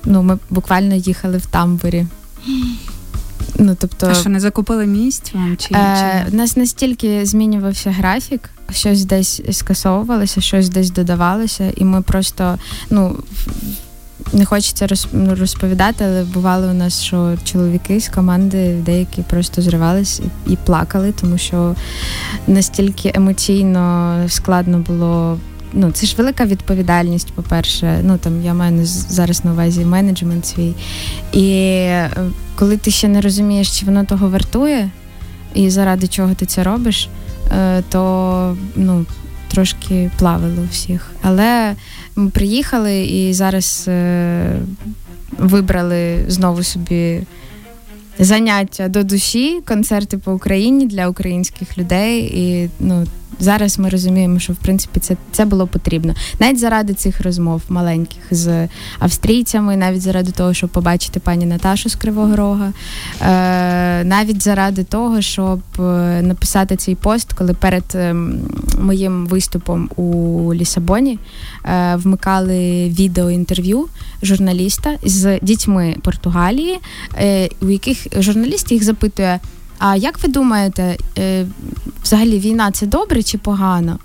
ну, 0.05 0.23
ми 0.23 0.37
буквально 0.49 0.95
їхали 0.95 1.37
в 1.37 1.45
тамбурі. 1.45 2.05
Ну, 3.59 3.75
тобто... 3.79 4.07
А 4.07 4.13
що 4.13 4.29
не 4.29 4.39
закупили 4.39 4.85
місць 4.85 5.33
вам? 5.33 5.57
Чи, 5.57 5.75
е, 5.75 6.27
У 6.31 6.35
нас 6.35 6.57
настільки 6.57 7.25
змінювався 7.25 7.91
графік, 7.91 8.49
щось 8.73 9.05
десь 9.05 9.41
скасовувалося, 9.51 10.41
щось 10.41 10.69
десь 10.69 10.91
додавалося, 10.91 11.73
і 11.75 11.85
ми 11.85 12.01
просто 12.01 12.57
ну, 12.89 13.15
не 14.33 14.45
хочеться 14.45 14.87
ну, 15.13 15.35
розповідати, 15.35 16.05
але 16.05 16.23
бувало 16.23 16.67
у 16.67 16.73
нас, 16.73 17.01
що 17.01 17.37
чоловіки 17.43 17.99
з 17.99 18.09
команди 18.09 18.75
деякі 18.85 19.21
просто 19.21 19.61
зривались 19.61 20.21
і, 20.47 20.55
плакали, 20.55 21.13
тому 21.21 21.37
що 21.37 21.75
настільки 22.47 23.11
емоційно 23.15 24.15
складно 24.27 24.79
було. 24.79 25.37
Ну, 25.73 25.91
це 25.91 26.07
ж 26.07 26.15
велика 26.17 26.45
відповідальність, 26.45 27.31
по-перше. 27.31 27.99
Ну 28.03 28.17
там 28.17 28.45
я 28.45 28.53
маю 28.53 28.85
зараз 28.85 29.45
на 29.45 29.51
увазі 29.51 29.85
менеджмент 29.85 30.45
свій. 30.45 30.73
І 31.31 31.51
е, 31.53 32.09
коли 32.55 32.77
ти 32.77 32.91
ще 32.91 33.07
не 33.07 33.21
розумієш, 33.21 33.79
чи 33.79 33.85
воно 33.85 34.05
того 34.05 34.29
вартує, 34.29 34.89
і 35.53 35.69
заради 35.69 36.07
чого 36.07 36.33
ти 36.33 36.45
це 36.45 36.63
робиш, 36.63 37.09
то 37.89 38.57
ну, 38.75 39.05
трошки 39.47 40.11
плавило 40.17 40.67
всіх. 40.71 41.11
Але 41.21 41.75
ми 42.15 42.29
приїхали 42.29 43.05
і 43.05 43.33
зараз 43.33 43.85
е, 43.87 44.59
вибрали 45.37 46.25
знову 46.27 46.63
собі 46.63 47.21
заняття 48.19 48.87
до 48.87 49.03
душі, 49.03 49.61
концерти 49.67 50.17
по 50.17 50.33
Україні 50.33 50.85
для 50.85 51.07
українських 51.07 51.77
людей. 51.77 52.31
І 52.35 52.69
ну, 52.79 53.05
зараз 53.39 53.79
ми 53.79 53.89
розуміємо, 53.89 54.39
що 54.39 54.53
в 54.53 54.55
принципі 54.55 54.99
це 54.99 55.15
це 55.31 55.45
було 55.45 55.67
потрібно. 55.67 56.13
Навіть 56.39 56.59
заради 56.59 56.93
цих 56.93 57.21
розмов 57.21 57.61
маленьких 57.69 58.23
з 58.31 58.67
австрійцями, 58.99 59.77
навіть 59.77 60.01
заради 60.01 60.31
того, 60.31 60.53
щоб 60.53 60.69
побачити 60.69 61.19
пані 61.19 61.45
Наташу 61.45 61.89
з 61.89 61.95
Кривого 61.95 62.35
Рога, 62.35 62.73
е, 63.21 64.03
навіть 64.03 64.43
заради 64.43 64.83
того, 64.83 65.21
щоб 65.21 65.59
е, 65.79 65.81
написати 66.21 66.75
цей 66.75 66.95
пост, 66.95 67.33
коли 67.33 67.53
перед 67.53 67.83
е, 67.95 68.15
моїм 68.79 69.27
виступом 69.27 69.89
у 69.95 70.53
Лісабоні 70.53 71.19
е, 71.65 71.95
вмикали 71.95 72.89
відеоінтерв'ю 72.89 73.87
журналіста 74.23 74.97
з 75.03 75.39
дітьми 75.41 75.95
Португалії, 76.01 76.79
е, 77.15 77.49
у 77.61 77.69
яких 77.69 78.07
журналіст 78.21 78.71
їх 78.71 78.83
запитує. 78.83 79.39
А 79.83 79.95
як 79.95 80.23
ви 80.23 80.29
думаєте, 80.29 80.97
е, 81.17 81.45
взагалі 82.03 82.39
війна 82.39 82.71
це 82.71 82.85
добре 82.85 83.23
чи 83.23 83.37
погано? 83.37 83.99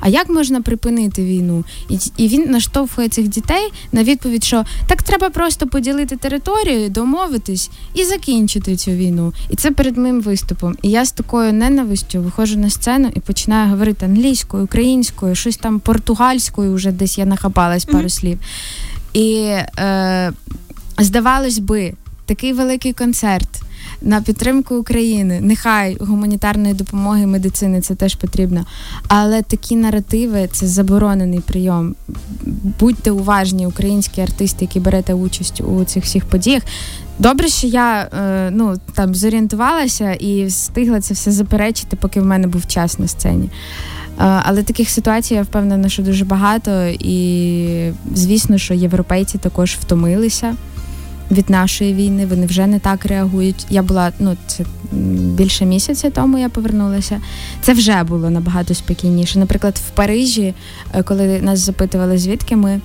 А 0.00 0.08
як 0.08 0.28
можна 0.28 0.60
припинити 0.60 1.24
війну? 1.24 1.64
І 1.88 1.98
і 2.16 2.28
він 2.28 2.50
наштовхує 2.50 3.08
цих 3.08 3.28
дітей 3.28 3.72
на 3.92 4.02
відповідь, 4.02 4.44
що 4.44 4.64
так 4.86 5.02
треба 5.02 5.30
просто 5.30 5.66
поділити 5.66 6.16
територію, 6.16 6.88
домовитись 6.88 7.70
і 7.94 8.04
закінчити 8.04 8.76
цю 8.76 8.90
війну. 8.90 9.32
І 9.50 9.56
це 9.56 9.70
перед 9.70 9.96
моїм 9.96 10.20
виступом. 10.20 10.76
І 10.82 10.90
я 10.90 11.04
з 11.04 11.12
такою 11.12 11.52
ненавистю 11.52 12.20
виходжу 12.20 12.58
на 12.58 12.70
сцену 12.70 13.10
і 13.14 13.20
починаю 13.20 13.70
говорити 13.70 14.06
англійською, 14.06 14.64
українською, 14.64 15.34
щось 15.34 15.56
там 15.56 15.80
португальською, 15.80 16.74
вже 16.74 16.92
десь 16.92 17.18
я 17.18 17.24
нахапалась 17.24 17.84
пару 17.84 17.98
mm-hmm. 17.98 18.08
слів. 18.08 18.38
І 19.12 19.34
е, 19.78 20.32
здавалось 20.98 21.58
би, 21.58 21.94
такий 22.26 22.52
великий 22.52 22.92
концерт 22.92 23.62
на 24.02 24.20
підтримку 24.20 24.74
України. 24.74 25.38
Нехай 25.42 25.96
гуманітарної 26.00 26.74
допомоги 26.74 27.26
медицини 27.26 27.80
це 27.80 27.94
теж 27.94 28.14
потрібно. 28.14 28.64
Але 29.08 29.42
такі 29.42 29.76
наративи 29.76 30.48
це 30.52 30.66
заборонений 30.66 31.40
прийом. 31.40 31.94
Будьте 32.80 33.10
уважні, 33.10 33.66
українські 33.66 34.20
артисти, 34.20 34.64
які 34.64 34.80
берете 34.80 35.14
участь 35.14 35.60
у 35.60 35.84
цих 35.84 36.04
всіх 36.04 36.24
подіях. 36.24 36.62
Добре, 37.18 37.48
що 37.48 37.66
я 37.66 38.02
е, 38.02 38.50
ну 38.52 38.76
там 38.94 39.14
зорієнтувалася 39.14 40.12
і 40.12 40.44
встигла 40.44 41.00
це 41.00 41.14
все 41.14 41.32
заперечити, 41.32 41.96
поки 41.96 42.20
в 42.20 42.26
мене 42.26 42.46
був 42.46 42.66
час 42.66 42.98
на 42.98 43.08
сцені. 43.08 43.44
Е, 43.44 43.50
але 44.18 44.62
таких 44.62 44.90
ситуацій 44.90 45.34
я 45.34 45.42
впевнена, 45.42 45.88
що 45.88 46.02
дуже 46.02 46.24
багато, 46.24 46.86
і 46.86 47.92
звісно, 48.14 48.58
що 48.58 48.74
європейці 48.74 49.38
також 49.38 49.76
втомилися 49.80 50.56
від 51.30 51.50
нашої 51.50 51.94
війни. 51.94 52.26
Вони 52.26 52.46
вже 52.46 52.66
не 52.66 52.78
так 52.78 53.04
реагують. 53.04 53.66
Я 53.70 53.82
була 53.82 54.12
ну 54.18 54.36
це 54.46 54.64
більше 55.34 55.64
місяця 55.64 56.10
тому. 56.10 56.38
Я 56.38 56.48
повернулася. 56.48 57.20
Це 57.60 57.72
вже 57.72 58.02
було 58.02 58.30
набагато 58.30 58.74
спокійніше. 58.74 59.38
Наприклад, 59.38 59.80
в 59.88 59.90
Парижі, 59.90 60.54
е, 60.94 61.02
коли 61.02 61.40
нас 61.40 61.58
запитували, 61.58 62.18
звідки 62.18 62.56
ми. 62.56 62.80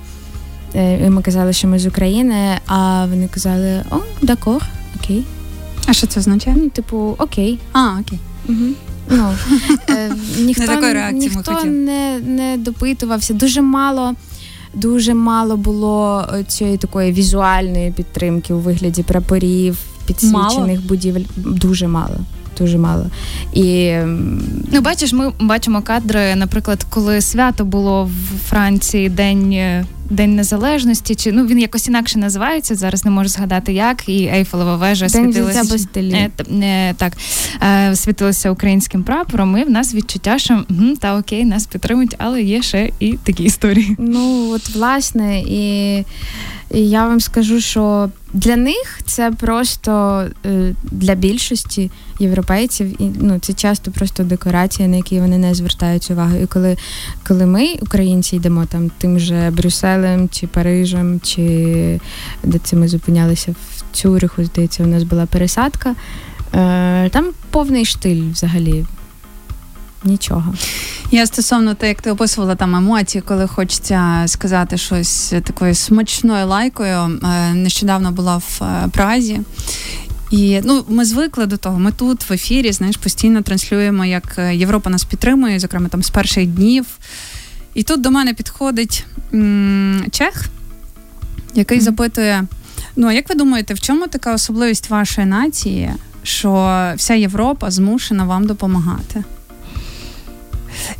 Е, 0.74 1.06
і 1.06 1.10
ми 1.10 1.22
казали, 1.22 1.52
що 1.52 1.68
ми 1.68 1.78
з 1.78 1.86
України, 1.86 2.58
а 2.66 3.06
вони 3.06 3.28
казали, 3.28 3.82
о, 3.90 3.96
дакор, 4.22 4.62
окей. 5.00 5.24
А 5.86 5.92
що 5.92 6.06
це 6.06 6.20
означає? 6.20 6.56
Ну, 6.60 6.68
типу, 6.68 7.14
окей. 7.18 7.58
А, 7.72 7.98
окей. 8.00 8.18
Угу. 8.48 8.74
Ну, 9.10 9.34
е, 9.88 10.12
Ніхто 10.38 10.80
не, 10.80 11.12
ніхто 11.12 11.64
не, 11.64 12.20
не 12.20 12.56
допитувався. 12.58 13.34
Дуже 13.34 13.62
мало 13.62 14.14
дуже 14.74 15.14
мало 15.14 15.56
було 15.56 16.24
е, 16.34 16.44
цієї 16.44 16.76
такої 16.76 17.12
візуальної 17.12 17.90
підтримки 17.90 18.54
у 18.54 18.58
вигляді 18.58 19.02
прапорів, 19.02 19.78
підсвічених 20.06 20.86
будівель. 20.86 21.24
Дуже 21.36 21.88
мало. 21.88 22.16
Дуже 22.58 22.78
мало. 22.78 23.06
І 23.52 23.94
ну 24.72 24.80
бачиш, 24.80 25.12
ми 25.12 25.32
бачимо 25.40 25.82
кадри, 25.82 26.34
наприклад, 26.34 26.86
коли 26.90 27.20
свято 27.20 27.64
було 27.64 28.04
в 28.04 28.48
Франції 28.48 29.08
День 29.08 29.52
е, 29.52 29.84
День 30.10 30.36
Незалежності, 30.36 31.14
чи 31.14 31.32
ну 31.32 31.46
він 31.46 31.58
якось 31.58 31.88
інакше 31.88 32.18
називається. 32.18 32.74
Зараз 32.74 33.04
не 33.04 33.10
можу 33.10 33.28
згадати, 33.28 33.72
як 33.72 34.08
і 34.08 34.30
Ейфелева 34.34 34.76
вежа 34.76 35.08
світилася 35.08 35.76
е, 35.96 36.30
е, 36.62 36.94
так, 36.94 37.12
е, 37.62 37.96
світилася 37.96 38.50
українським 38.50 39.02
прапором. 39.02 39.58
І 39.58 39.64
в 39.64 39.70
нас 39.70 39.94
відчуття, 39.94 40.38
що 40.38 40.64
угу, 40.70 40.96
та 41.00 41.18
окей, 41.18 41.44
нас 41.44 41.66
підтримують, 41.66 42.14
але 42.18 42.42
є 42.42 42.62
ще 42.62 42.90
і 43.00 43.12
такі 43.12 43.44
історії. 43.44 43.96
Ну 43.98 44.50
от 44.50 44.68
власне 44.74 45.40
і. 45.40 46.04
Я 46.74 47.08
вам 47.08 47.20
скажу, 47.20 47.60
що 47.60 48.10
для 48.32 48.56
них 48.56 49.00
це 49.04 49.30
просто 49.30 50.24
е, 50.46 50.74
для 50.82 51.14
більшості 51.14 51.90
європейців, 52.18 53.02
і 53.02 53.10
ну 53.20 53.38
це 53.38 53.52
часто 53.52 53.90
просто 53.90 54.22
декорація, 54.22 54.88
на 54.88 54.96
які 54.96 55.20
вони 55.20 55.38
не 55.38 55.54
звертають 55.54 56.10
увагу. 56.10 56.36
І 56.42 56.46
коли 56.46 56.76
коли 57.28 57.46
ми, 57.46 57.74
українці, 57.80 58.36
йдемо 58.36 58.66
там 58.66 58.90
тим 58.98 59.18
же 59.18 59.50
Брюсселем 59.50 60.28
чи 60.28 60.46
Парижем, 60.46 61.20
чи 61.20 62.00
де 62.42 62.58
це 62.58 62.76
ми 62.76 62.88
зупинялися 62.88 63.52
в 63.52 63.84
Цюриху, 63.92 64.44
здається, 64.44 64.84
у 64.84 64.86
нас 64.86 65.02
була 65.02 65.26
пересадка. 65.26 65.94
Е, 66.54 67.08
Там 67.08 67.32
повний 67.50 67.84
штиль 67.84 68.22
взагалі 68.32 68.84
нічого. 70.04 70.54
Я 71.10 71.26
стосовно 71.26 71.74
те, 71.74 71.88
як 71.88 72.02
ти 72.02 72.10
описувала 72.10 72.54
там 72.54 72.74
емоції, 72.74 73.22
коли 73.22 73.46
хочеться 73.46 74.24
сказати 74.26 74.76
щось 74.76 75.34
такою 75.44 75.74
смачною 75.74 76.46
лайкою. 76.46 77.20
Е, 77.24 77.54
нещодавно 77.54 78.12
була 78.12 78.36
в 78.36 78.62
е, 78.62 78.88
Празі. 78.92 79.40
І 80.30 80.60
ну, 80.64 80.84
ми 80.88 81.04
звикли 81.04 81.46
до 81.46 81.56
того. 81.56 81.78
Ми 81.78 81.92
тут 81.92 82.30
в 82.30 82.32
ефірі, 82.32 82.72
знаєш, 82.72 82.96
постійно 82.96 83.42
транслюємо, 83.42 84.04
як 84.04 84.34
е, 84.38 84.56
Європа 84.56 84.90
нас 84.90 85.04
підтримує, 85.04 85.58
зокрема 85.58 85.88
там 85.88 86.02
з 86.02 86.10
перших 86.10 86.46
днів. 86.46 86.86
І 87.74 87.82
тут 87.82 88.00
до 88.00 88.10
мене 88.10 88.34
підходить 88.34 89.06
м- 89.34 90.04
Чех, 90.10 90.44
який 91.54 91.78
mm-hmm. 91.78 91.82
запитує: 91.82 92.44
ну, 92.96 93.06
а 93.06 93.12
як 93.12 93.28
ви 93.28 93.34
думаєте, 93.34 93.74
в 93.74 93.80
чому 93.80 94.06
така 94.06 94.34
особливість 94.34 94.90
вашої 94.90 95.26
нації, 95.26 95.90
що 96.22 96.92
вся 96.96 97.14
Європа 97.14 97.70
змушена 97.70 98.24
вам 98.24 98.46
допомагати? 98.46 99.24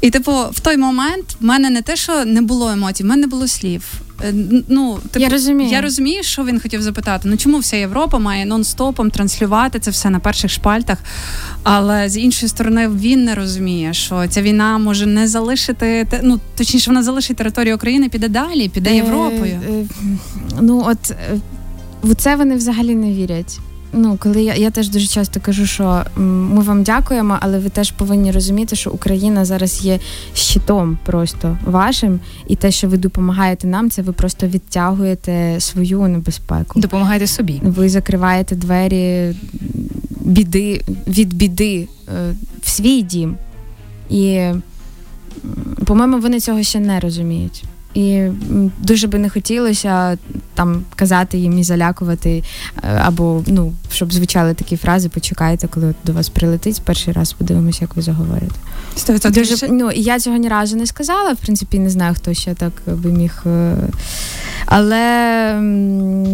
І, 0.00 0.10
типу, 0.10 0.32
в 0.52 0.60
той 0.60 0.76
момент 0.76 1.37
в 1.40 1.44
мене 1.44 1.70
не 1.70 1.82
те, 1.82 1.96
що 1.96 2.24
не 2.24 2.42
було 2.42 2.70
емоцій, 2.70 3.02
в 3.02 3.06
мене 3.06 3.20
не 3.20 3.26
було 3.26 3.48
слів. 3.48 3.84
Е, 4.22 4.34
ну, 4.68 4.98
типу, 5.10 5.24
я 5.24 5.28
розумію, 5.28 5.70
я 5.70 5.80
розумію, 5.80 6.22
що 6.22 6.44
він 6.44 6.60
хотів 6.60 6.82
запитати. 6.82 7.28
Ну 7.28 7.37
чому 7.37 7.58
вся 7.58 7.76
Європа 7.76 8.18
має 8.18 8.46
нон-стопом 8.46 9.10
транслювати 9.10 9.78
це 9.78 9.90
все 9.90 10.10
на 10.10 10.18
перших 10.18 10.50
шпальтах? 10.50 10.98
Але 11.62 12.08
з 12.08 12.16
іншої 12.16 12.48
сторони, 12.50 12.88
він 12.88 13.24
не 13.24 13.34
розуміє, 13.34 13.94
що 13.94 14.28
ця 14.28 14.42
війна 14.42 14.78
може 14.78 15.06
не 15.06 15.28
залишити 15.28 16.06
ну 16.22 16.40
точніше, 16.56 16.90
вона 16.90 17.02
залишить 17.02 17.37
територію 17.37 17.76
України, 17.76 18.08
піде 18.08 18.28
далі, 18.28 18.68
піде 18.68 18.90
е, 18.90 18.96
Європою. 18.96 19.60
Е, 19.68 19.87
ну 20.60 20.84
от 20.87 21.14
в 22.02 22.14
це 22.14 22.37
вони 22.37 22.56
взагалі 22.56 22.94
не 22.94 23.12
вірять 23.12 23.58
ну 23.94 24.16
коли 24.20 24.42
я 24.42 24.54
я 24.54 24.70
теж 24.70 24.88
дуже 24.88 25.07
часто 25.07 25.40
кажу, 25.40 25.66
що 25.66 26.04
ми 26.16 26.62
вам 26.62 26.83
дякуємо, 26.83 27.38
але 27.40 27.59
ви 27.59 27.68
теж 27.68 27.90
повинні 27.90 28.33
розуміти, 28.33 28.76
що 28.76 28.90
Україна 28.90 29.44
зараз 29.44 29.85
є 29.85 29.98
щитом 30.35 30.98
просто 31.04 31.59
вашим, 31.64 32.20
і 32.48 32.57
те, 32.57 32.70
що 32.70 32.88
ви 32.88 32.96
допомагаєте 32.96 33.66
нам, 33.66 33.90
це 33.90 34.02
ви 34.02 34.12
просто 34.12 34.46
відтягуєте 34.46 35.57
свою 35.61 36.09
небезпеку. 36.09 36.80
Допомагаєте 36.80 37.26
собі. 37.26 37.61
Ви 37.64 37.88
закриваєте 37.88 38.57
двері 38.57 39.35
біди 40.20 40.80
від 41.07 41.35
біди 41.35 41.88
е, 42.09 42.35
в 42.62 42.68
свій 42.68 43.02
дім. 43.02 43.37
І, 44.11 44.48
по-моєму, 45.85 46.20
вони 46.20 46.40
цього 46.40 46.62
ще 46.62 46.80
не 46.80 47.00
розуміють. 47.00 47.64
І 47.94 48.28
дуже 48.78 49.07
би 49.07 49.18
не 49.18 49.30
хотілося 49.30 50.18
там 50.54 50.85
казати 50.96 51.38
їм 51.38 51.59
і 51.59 51.64
залякувати, 51.64 52.42
е, 52.83 53.00
або 53.04 53.42
ну, 53.46 53.72
щоб 53.92 54.12
звучали 54.12 54.54
такі 54.54 54.76
фрази, 54.76 55.09
почекайте, 55.09 55.68
коли 55.68 55.94
до 56.04 56.12
вас 56.12 56.28
прилетить 56.28 56.83
перший 56.85 57.12
раз, 57.12 57.33
подивимося, 57.33 57.78
як 57.80 57.96
ви 57.96 58.02
заговорите. 58.02 58.54
Дуже, 59.30 59.68
ну, 59.68 59.90
і 59.90 60.02
Я 60.02 60.20
цього 60.20 60.37
ні 60.37 60.48
разу 60.48 60.76
не 60.76 60.87
сказала, 60.87 61.33
в 61.33 61.37
принципі, 61.37 61.78
не 61.78 61.90
знаю, 61.90 62.14
хто 62.14 62.35
ще 62.35 62.54
так 62.54 62.72
би 62.87 63.12
міг. 63.12 63.42
Е, 63.46 63.76
але 64.66 65.54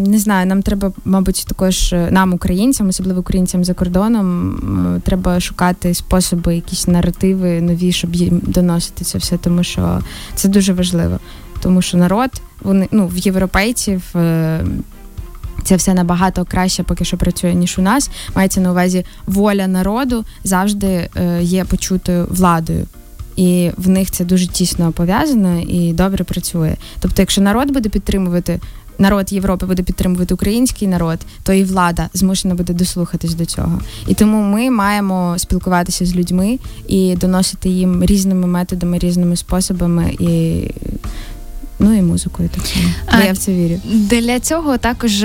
не 0.06 0.18
знаю, 0.18 0.46
нам 0.46 0.62
треба, 0.62 0.92
мабуть, 1.04 1.44
також 1.48 1.94
нам, 2.10 2.32
українцям, 2.32 2.88
особливо 2.88 3.20
українцям 3.20 3.64
за 3.64 3.74
кордоном, 3.74 5.00
треба 5.04 5.40
шукати 5.40 5.94
способи, 5.94 6.54
якісь 6.54 6.88
наративи 6.88 7.60
нові, 7.60 7.92
щоб 7.92 8.14
їм 8.14 8.40
доносити 8.42 9.04
це 9.04 9.18
все, 9.18 9.36
тому 9.36 9.64
що 9.64 10.00
це 10.34 10.48
дуже 10.48 10.72
важливо 10.72 11.18
тому 11.60 11.82
що 11.82 11.96
народ, 11.96 12.30
вони 12.62 12.88
ну 12.90 13.06
в 13.06 13.18
європейців. 13.18 14.02
Е, 14.16 14.64
це 15.64 15.76
все 15.76 15.94
набагато 15.94 16.44
краще, 16.44 16.82
поки 16.82 17.04
що 17.04 17.16
працює, 17.16 17.54
ніж 17.54 17.78
у 17.78 17.82
нас. 17.82 18.10
Мається 18.34 18.60
на 18.60 18.70
увазі 18.70 19.04
воля 19.26 19.66
народу 19.66 20.24
завжди 20.44 21.08
е, 21.16 21.42
є 21.42 21.64
почутою 21.64 22.26
владою. 22.30 22.86
І 23.36 23.70
в 23.76 23.88
них 23.88 24.10
це 24.10 24.24
дуже 24.24 24.46
тісно 24.46 24.92
пов'язано 24.92 25.60
і 25.60 25.92
добре 25.92 26.24
працює. 26.24 26.76
Тобто, 27.00 27.22
якщо 27.22 27.40
народ 27.40 27.70
буде 27.70 27.88
підтримувати, 27.88 28.60
народ 28.98 29.32
Європи 29.32 29.66
буде 29.66 29.82
підтримувати 29.82 30.34
український 30.34 30.88
народ, 30.88 31.18
то 31.42 31.52
і 31.52 31.64
влада 31.64 32.08
змушена 32.14 32.54
буде 32.54 32.72
дослухатись 32.72 33.34
до 33.34 33.44
цього. 33.44 33.80
І 34.06 34.14
тому 34.14 34.42
ми 34.42 34.70
маємо 34.70 35.34
спілкуватися 35.38 36.06
з 36.06 36.14
людьми 36.14 36.58
і 36.88 37.16
доносити 37.16 37.68
їм 37.68 38.04
різними 38.04 38.46
методами, 38.46 38.98
різними 38.98 39.36
способами 39.36 40.16
і 40.18 40.64
Ну 41.82 41.94
і 41.94 42.02
музикою 42.02 42.48
так 42.48 42.66
само. 42.66 42.86
Бо 43.06 43.18
а, 43.18 43.24
я 43.24 43.32
в 43.32 43.36
це 43.36 43.52
вірю. 43.52 43.80
Для 43.94 44.40
цього 44.40 44.78
також 44.78 45.22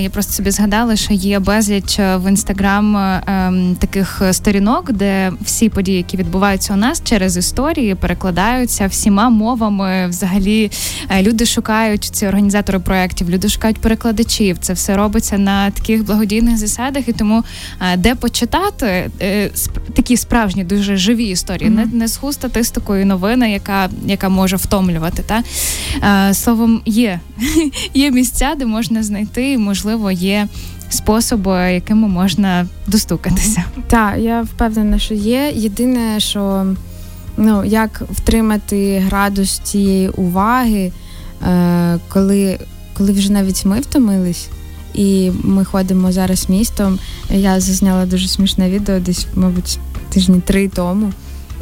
я 0.00 0.10
просто 0.12 0.32
собі 0.32 0.50
згадала, 0.50 0.96
що 0.96 1.14
є 1.14 1.38
безліч 1.38 1.98
в 1.98 2.28
інстаграм 2.28 2.96
ем, 2.96 3.76
таких 3.78 4.22
сторінок, 4.32 4.92
де 4.92 5.32
всі 5.40 5.68
події, 5.68 5.96
які 5.96 6.16
відбуваються 6.16 6.72
у 6.72 6.76
нас 6.76 7.02
через 7.04 7.36
історії, 7.36 7.94
перекладаються 7.94 8.86
всіма 8.86 9.30
мовами. 9.30 10.06
Взагалі 10.08 10.70
люди 11.20 11.46
шукають 11.46 12.04
ці 12.04 12.26
організатори 12.26 12.78
проєктів, 12.78 13.30
люди 13.30 13.48
шукають 13.48 13.78
перекладачів. 13.78 14.58
Це 14.60 14.72
все 14.72 14.96
робиться 14.96 15.38
на 15.38 15.70
таких 15.70 16.04
благодійних 16.04 16.58
засадах, 16.58 17.08
і 17.08 17.12
тому 17.12 17.44
де 17.96 18.14
почитати 18.14 19.10
е, 19.20 19.50
такі 19.94 20.16
справжні, 20.16 20.64
дуже 20.64 20.96
живі 20.96 21.24
історії, 21.24 21.70
mm-hmm. 21.70 21.92
не 21.92 22.02
не 22.02 22.08
сху 22.08 22.32
статистикою 22.32 23.06
новини, 23.06 23.52
яка 23.52 23.90
яка 24.06 24.28
може 24.28 24.56
втомлювати. 24.56 25.22
Та 25.26 25.42
Словом, 26.32 26.82
є 26.86 27.20
є 27.94 28.10
місця, 28.10 28.54
де 28.58 28.66
можна 28.66 29.02
знайти, 29.02 29.52
і 29.52 29.58
можливо, 29.58 30.10
є 30.10 30.48
способи, 30.88 31.72
якими 31.72 32.08
можна 32.08 32.66
достукатися. 32.86 33.64
Так, 33.88 34.18
я 34.18 34.42
впевнена, 34.42 34.98
що 34.98 35.14
є. 35.14 35.52
Єдине, 35.54 36.20
що 36.20 36.66
ну 37.36 37.64
як 37.64 38.02
втримати 38.10 38.98
градус 38.98 39.58
цієї 39.58 40.08
уваги, 40.08 40.92
е, 41.48 41.98
коли, 42.08 42.58
коли 42.94 43.12
вже 43.12 43.32
навіть 43.32 43.64
ми 43.64 43.80
втомились. 43.80 44.48
І 44.94 45.30
ми 45.42 45.64
ходимо 45.64 46.12
зараз 46.12 46.50
містом. 46.50 46.98
Я 47.30 47.60
зазняла 47.60 48.06
дуже 48.06 48.28
смішне 48.28 48.70
відео, 48.70 49.00
десь, 49.00 49.26
мабуть, 49.34 49.78
тижні 50.10 50.40
три 50.40 50.68
тому. 50.68 51.12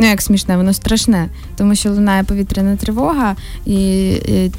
Ну, 0.00 0.06
як 0.06 0.22
смішне, 0.22 0.56
воно 0.56 0.72
страшне, 0.72 1.28
тому 1.56 1.74
що 1.74 1.90
лунає 1.90 2.24
повітряна 2.24 2.76
тривога, 2.76 3.36
і, 3.66 4.08
і 4.10 4.52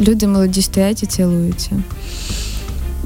люди 0.00 0.26
молоді 0.26 0.62
стоять 0.62 1.02
і 1.02 1.06
цілуються. 1.06 1.70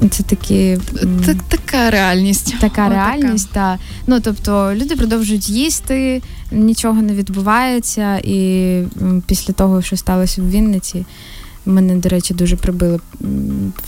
Це 0.09 0.23
такі 0.23 0.77
так, 1.25 1.37
така 1.47 1.89
реальність. 1.89 2.55
Така 2.59 2.87
О, 2.87 2.89
реальність, 2.89 3.49
так. 3.51 3.79
Ну 4.07 4.19
тобто 4.19 4.75
люди 4.75 4.95
продовжують 4.95 5.49
їсти, 5.49 6.21
нічого 6.51 7.01
не 7.01 7.13
відбувається, 7.13 8.21
і 8.23 8.81
після 9.27 9.53
того, 9.53 9.81
що 9.81 9.97
сталося 9.97 10.41
в 10.41 10.49
Вінниці, 10.49 11.05
Мене, 11.65 11.95
до 11.95 12.09
речі, 12.09 12.33
дуже 12.33 12.55
прибило 12.55 12.99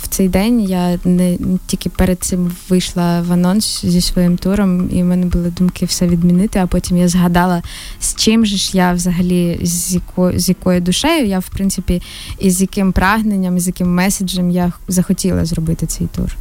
в 0.02 0.08
цей 0.10 0.30
день. 0.30 0.62
Я 0.62 1.00
не 1.06 1.38
тільки 1.68 1.90
перед 1.90 2.20
цим 2.20 2.52
вийшла 2.70 3.22
в 3.22 3.34
анонс 3.34 3.86
зі 3.86 4.02
своїм 4.02 4.38
туром, 4.38 4.90
і 4.92 5.04
в 5.04 5.06
мене 5.06 5.26
були 5.26 5.50
думки 5.50 5.86
все 5.86 6.08
відмінити. 6.08 6.60
А 6.60 6.68
потім 6.68 6.98
я 6.98 7.08
згадала, 7.08 7.62
з 8.00 8.16
чим 8.16 8.46
же 8.46 8.58
ж 8.58 8.78
я 8.78 8.94
взагалі 8.94 9.60
з 9.64 9.94
якою 9.94 10.40
з 10.40 10.50
якою 10.50 10.82
душею 10.82 11.28
я, 11.28 11.40
в 11.40 11.50
принципі, 11.50 12.02
і 12.40 12.52
з 12.52 12.62
яким 12.62 12.92
прагненням, 12.92 13.60
з 13.60 13.68
яким 13.68 13.94
меседжем 13.94 14.52
я 14.52 14.74
захотіла 14.88 15.46
зробити 15.46 15.86
цей 15.86 16.08
тур. 16.08 16.36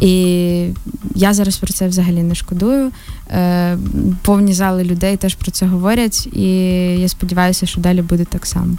І 0.00 0.66
я 1.14 1.34
зараз 1.34 1.56
про 1.56 1.72
це 1.72 1.88
взагалі 1.88 2.22
не 2.22 2.34
шкодую. 2.34 2.90
Е, 3.30 3.78
повні 4.22 4.52
зали 4.52 4.84
людей 4.84 5.16
теж 5.16 5.34
про 5.34 5.50
це 5.50 5.66
говорять, 5.66 6.26
і 6.32 6.50
я 7.00 7.08
сподіваюся, 7.08 7.66
що 7.66 7.80
далі 7.80 8.02
буде 8.02 8.24
так 8.24 8.46
само. 8.46 8.76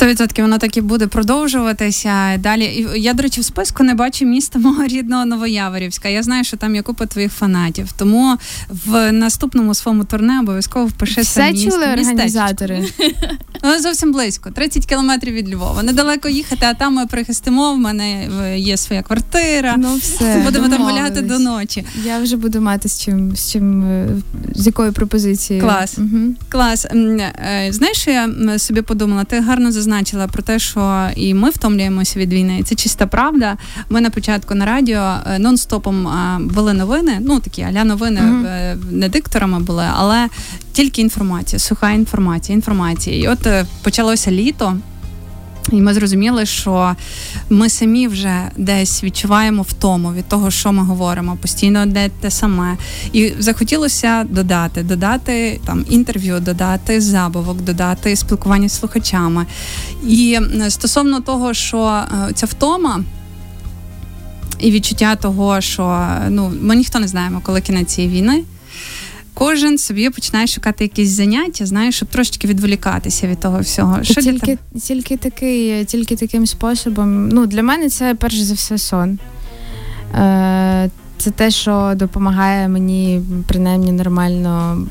100% 0.00 0.42
воно 0.42 0.58
так 0.58 0.76
і 0.76 0.80
буде 0.80 1.06
продовжуватися 1.06 2.36
далі. 2.38 2.86
Я, 2.96 3.14
до 3.14 3.22
речі, 3.22 3.40
в 3.40 3.44
списку 3.44 3.84
не 3.84 3.94
бачу 3.94 4.24
міста 4.24 4.58
мого 4.58 4.84
рідного 4.86 5.26
Новояворівська. 5.26 6.08
Я 6.08 6.22
знаю, 6.22 6.44
що 6.44 6.56
там 6.56 6.74
є 6.74 6.82
купа 6.82 7.06
твоїх 7.06 7.32
фанатів. 7.32 7.92
Тому 7.92 8.36
в 8.68 9.12
наступному 9.12 9.74
своєму 9.74 10.04
турне 10.04 10.40
обов'язково 10.40 10.86
впиши 10.86 11.20
Все 11.20 11.52
міст... 11.52 11.64
чули 11.64 11.86
організатори. 11.86 12.84
Ну, 13.66 13.80
зовсім 13.80 14.12
близько, 14.12 14.50
30 14.50 14.86
кілометрів 14.86 15.34
від 15.34 15.54
Львова. 15.54 15.82
Недалеко 15.82 16.28
їхати, 16.28 16.66
а 16.66 16.74
там 16.74 16.94
ми 16.94 17.06
прихистимо. 17.06 17.72
В 17.72 17.78
мене 17.78 18.28
є 18.56 18.76
своя 18.76 19.02
квартира. 19.02 19.74
Ну 19.78 19.96
все 19.96 20.42
будемо 20.44 20.68
там 20.68 20.82
гуляти 20.82 21.20
до 21.20 21.38
ночі. 21.38 21.84
Я 22.04 22.18
вже 22.18 22.36
буду 22.36 22.60
мати 22.60 22.88
з 22.88 23.00
чим 23.00 23.36
з 23.36 23.52
чим 23.52 23.82
е, 23.82 24.08
з 24.54 24.66
якою 24.66 24.92
пропозицією. 24.92 25.64
Клас. 25.64 25.98
Угу. 25.98 26.34
Клас. 26.48 26.84
Е, 26.84 27.68
знаєш, 27.70 28.06
я 28.06 28.58
собі 28.58 28.82
подумала? 28.82 29.24
Ти 29.24 29.40
гарно 29.40 29.72
зазначила 29.84 30.26
про 30.26 30.42
те, 30.42 30.58
що 30.58 31.08
і 31.16 31.34
ми 31.34 31.50
втомлюємося 31.50 32.18
від 32.18 32.32
війни. 32.32 32.62
Це 32.64 32.74
чиста 32.74 33.06
правда. 33.06 33.56
Ми 33.90 34.00
на 34.00 34.10
початку 34.10 34.54
на 34.54 34.66
радіо 34.66 35.14
е, 35.26 35.38
нон-стопом 35.38 36.38
були 36.40 36.72
новини. 36.72 37.18
Ну 37.20 37.40
такі 37.40 37.62
аля 37.62 37.84
новини 37.84 38.20
uh 38.20 38.44
не 38.90 39.08
дикторами 39.08 39.60
були, 39.60 39.84
але 39.96 40.28
тільки 40.72 41.02
інформація, 41.02 41.58
суха 41.60 41.90
інформація, 41.90 42.56
інформація. 42.56 43.16
І 43.16 43.28
от 43.28 43.46
е, 43.46 43.66
почалося 43.82 44.30
літо. 44.30 44.76
І 45.72 45.80
ми 45.80 45.94
зрозуміли, 45.94 46.46
що 46.46 46.96
ми 47.50 47.68
самі 47.68 48.08
вже 48.08 48.50
десь 48.56 49.04
відчуваємо 49.04 49.62
втому 49.62 50.12
від 50.12 50.28
того, 50.28 50.50
що 50.50 50.72
ми 50.72 50.82
говоримо, 50.82 51.36
постійно 51.42 51.86
де 51.86 52.08
те 52.08 52.30
саме. 52.30 52.76
І 53.12 53.32
захотілося 53.38 54.24
додати, 54.24 54.82
додати 54.82 55.60
там 55.66 55.84
інтерв'ю, 55.88 56.40
додати 56.40 57.00
забавок, 57.00 57.62
додати 57.62 58.16
спілкування 58.16 58.68
з 58.68 58.78
слухачами. 58.78 59.46
І 60.08 60.38
стосовно 60.68 61.20
того, 61.20 61.54
що 61.54 62.02
е, 62.28 62.32
ця 62.34 62.46
втома. 62.46 63.00
І 64.58 64.70
відчуття 64.70 65.16
того, 65.16 65.60
що 65.60 66.06
ну 66.28 66.52
ми 66.60 66.76
ніхто 66.76 66.98
не 66.98 67.08
знаємо, 67.08 67.40
коли 67.42 67.60
кінець 67.60 67.94
цієї 67.94 68.14
війни 68.14 68.44
кожен 69.34 69.78
собі 69.78 70.10
починає 70.10 70.46
шукати 70.46 70.84
якісь 70.84 71.08
заняття, 71.08 71.66
знаєш, 71.66 71.96
щоб 71.96 72.08
трошечки 72.08 72.48
відволікатися 72.48 73.26
від 73.26 73.40
того 73.40 73.60
всього. 73.60 74.02
Що 74.02 74.14
Тільки 74.20 74.58
тільки, 74.82 75.16
такий, 75.16 75.84
тільки 75.84 76.16
таким 76.16 76.46
способом. 76.46 77.28
Ну, 77.28 77.46
Для 77.46 77.62
мене 77.62 77.88
це 77.88 78.14
перш 78.14 78.38
за 78.38 78.54
все 78.54 78.78
сон. 78.78 79.18
Е, 80.14 80.90
Це 81.18 81.30
те, 81.30 81.50
що 81.50 81.92
допомагає 81.96 82.68
мені 82.68 83.22
принаймні 83.48 83.92
нормально 83.92 84.86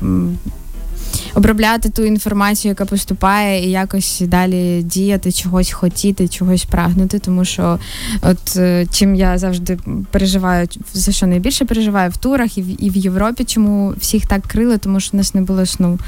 обробляти 1.34 1.90
ту 1.90 2.04
інформацію, 2.04 2.70
яка 2.70 2.84
поступає, 2.84 3.66
і 3.66 3.70
якось 3.70 4.22
далі 4.26 4.82
діяти, 4.82 5.32
чогось 5.32 5.72
хотіти, 5.72 6.28
чогось 6.28 6.64
прагнути. 6.64 7.18
Тому 7.18 7.44
що, 7.44 7.78
от 8.22 8.56
е, 8.56 8.86
чим 8.92 9.14
я 9.14 9.38
завжди 9.38 9.78
переживаю, 10.10 10.68
за 10.92 11.12
що 11.12 11.26
найбільше 11.26 11.64
переживаю 11.64 12.10
в 12.10 12.16
турах 12.16 12.58
і 12.58 12.62
в 12.62 12.84
і 12.84 12.90
в 12.90 12.96
Європі, 12.96 13.44
чому 13.44 13.94
всіх 13.98 14.26
так 14.26 14.42
крили, 14.42 14.78
тому 14.78 15.00
що 15.00 15.10
в 15.12 15.16
нас 15.16 15.34
не 15.34 15.40
було 15.40 15.66
сну. 15.66 15.98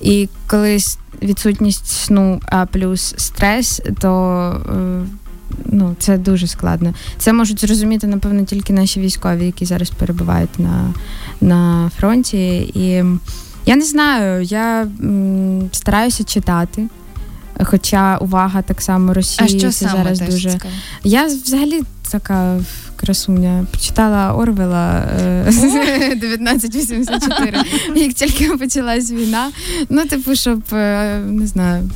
І 0.00 0.28
коли 0.46 0.78
відсутність 1.22 1.86
сну, 1.86 2.40
а 2.46 2.66
плюс 2.66 3.14
стрес, 3.16 3.82
то 4.00 4.10
е, 4.70 5.06
ну, 5.64 5.96
це 5.98 6.18
дуже 6.18 6.46
складно. 6.46 6.94
Це 7.18 7.32
можуть 7.32 7.60
зрозуміти, 7.60 8.06
напевно, 8.06 8.44
тільки 8.44 8.72
наші 8.72 9.00
військові, 9.00 9.46
які 9.46 9.64
зараз 9.64 9.90
перебувають 9.90 10.58
на, 10.58 10.94
на 11.40 11.90
фронті. 11.96 12.56
І 12.58 13.04
я 13.66 13.76
не 13.76 13.84
знаю, 13.84 14.42
я 14.42 14.80
м, 14.82 15.68
стараюся 15.72 16.24
читати. 16.24 16.88
Хоча 17.64 18.16
увага 18.18 18.62
так 18.62 18.82
само 18.82 19.14
Росії 19.14 19.40
а 19.44 19.48
що 19.48 19.58
це 19.60 19.72
саме 19.72 19.92
зараз 19.92 20.20
дуже. 20.20 20.50
Цікаво? 20.50 20.74
Я 21.04 21.26
взагалі 21.26 21.82
така 22.10 22.60
красуня. 22.96 23.66
Почитала 23.72 24.34
Орвела 24.34 25.02
1984, 25.48 27.58
як 27.96 28.12
тільки 28.12 28.48
почалась 28.56 29.10
війна. 29.10 29.50
Ну, 29.88 30.04
типу, 30.04 30.34
щоб 30.36 30.62
е, 30.72 31.18
не 31.18 31.46
знаю. 31.46 31.90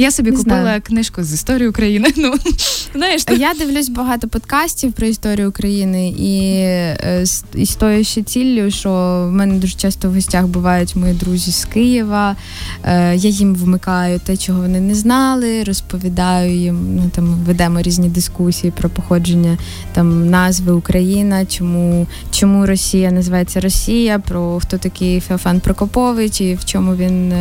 Я 0.00 0.10
собі 0.10 0.30
не 0.30 0.36
купила 0.36 0.60
знаю. 0.60 0.80
книжку 0.82 1.24
з 1.24 1.32
історії 1.32 1.68
України. 1.68 2.08
Ну 2.16 2.34
знаєш, 2.94 3.24
то... 3.24 3.34
я 3.34 3.54
дивлюсь 3.54 3.88
багато 3.88 4.28
подкастів 4.28 4.92
про 4.92 5.06
історію 5.06 5.48
України, 5.48 6.08
і 6.08 6.40
е, 6.52 7.24
і 7.54 7.66
з 7.66 7.74
тою 7.74 8.04
ще 8.04 8.22
ціллю, 8.22 8.70
що 8.70 8.90
в 9.28 9.32
мене 9.32 9.54
дуже 9.54 9.76
часто 9.76 10.10
в 10.10 10.14
гостях 10.14 10.46
бувають 10.46 10.96
мої 10.96 11.14
друзі 11.14 11.52
з 11.52 11.64
Києва. 11.64 12.36
Е, 12.84 13.16
я 13.16 13.30
їм 13.30 13.54
вмикаю 13.54 14.20
те, 14.24 14.36
чого 14.36 14.60
вони 14.60 14.80
не 14.80 14.94
знали, 14.94 15.64
розповідаю 15.64 16.54
їм. 16.54 16.96
Ну 16.96 17.10
там 17.14 17.24
ведемо 17.46 17.82
різні 17.82 18.08
дискусії 18.08 18.72
про 18.76 18.88
походження 18.88 19.58
там 19.92 20.30
назви 20.30 20.72
Україна, 20.72 21.46
чому 21.46 22.06
чому 22.30 22.66
Росія 22.66 23.10
називається 23.10 23.60
Росія, 23.60 24.18
про 24.18 24.60
хто 24.60 24.78
такий 24.78 25.20
Феофан 25.20 25.60
Прокопович 25.60 26.40
і 26.40 26.54
в 26.54 26.64
чому 26.64 26.96
він. 26.96 27.32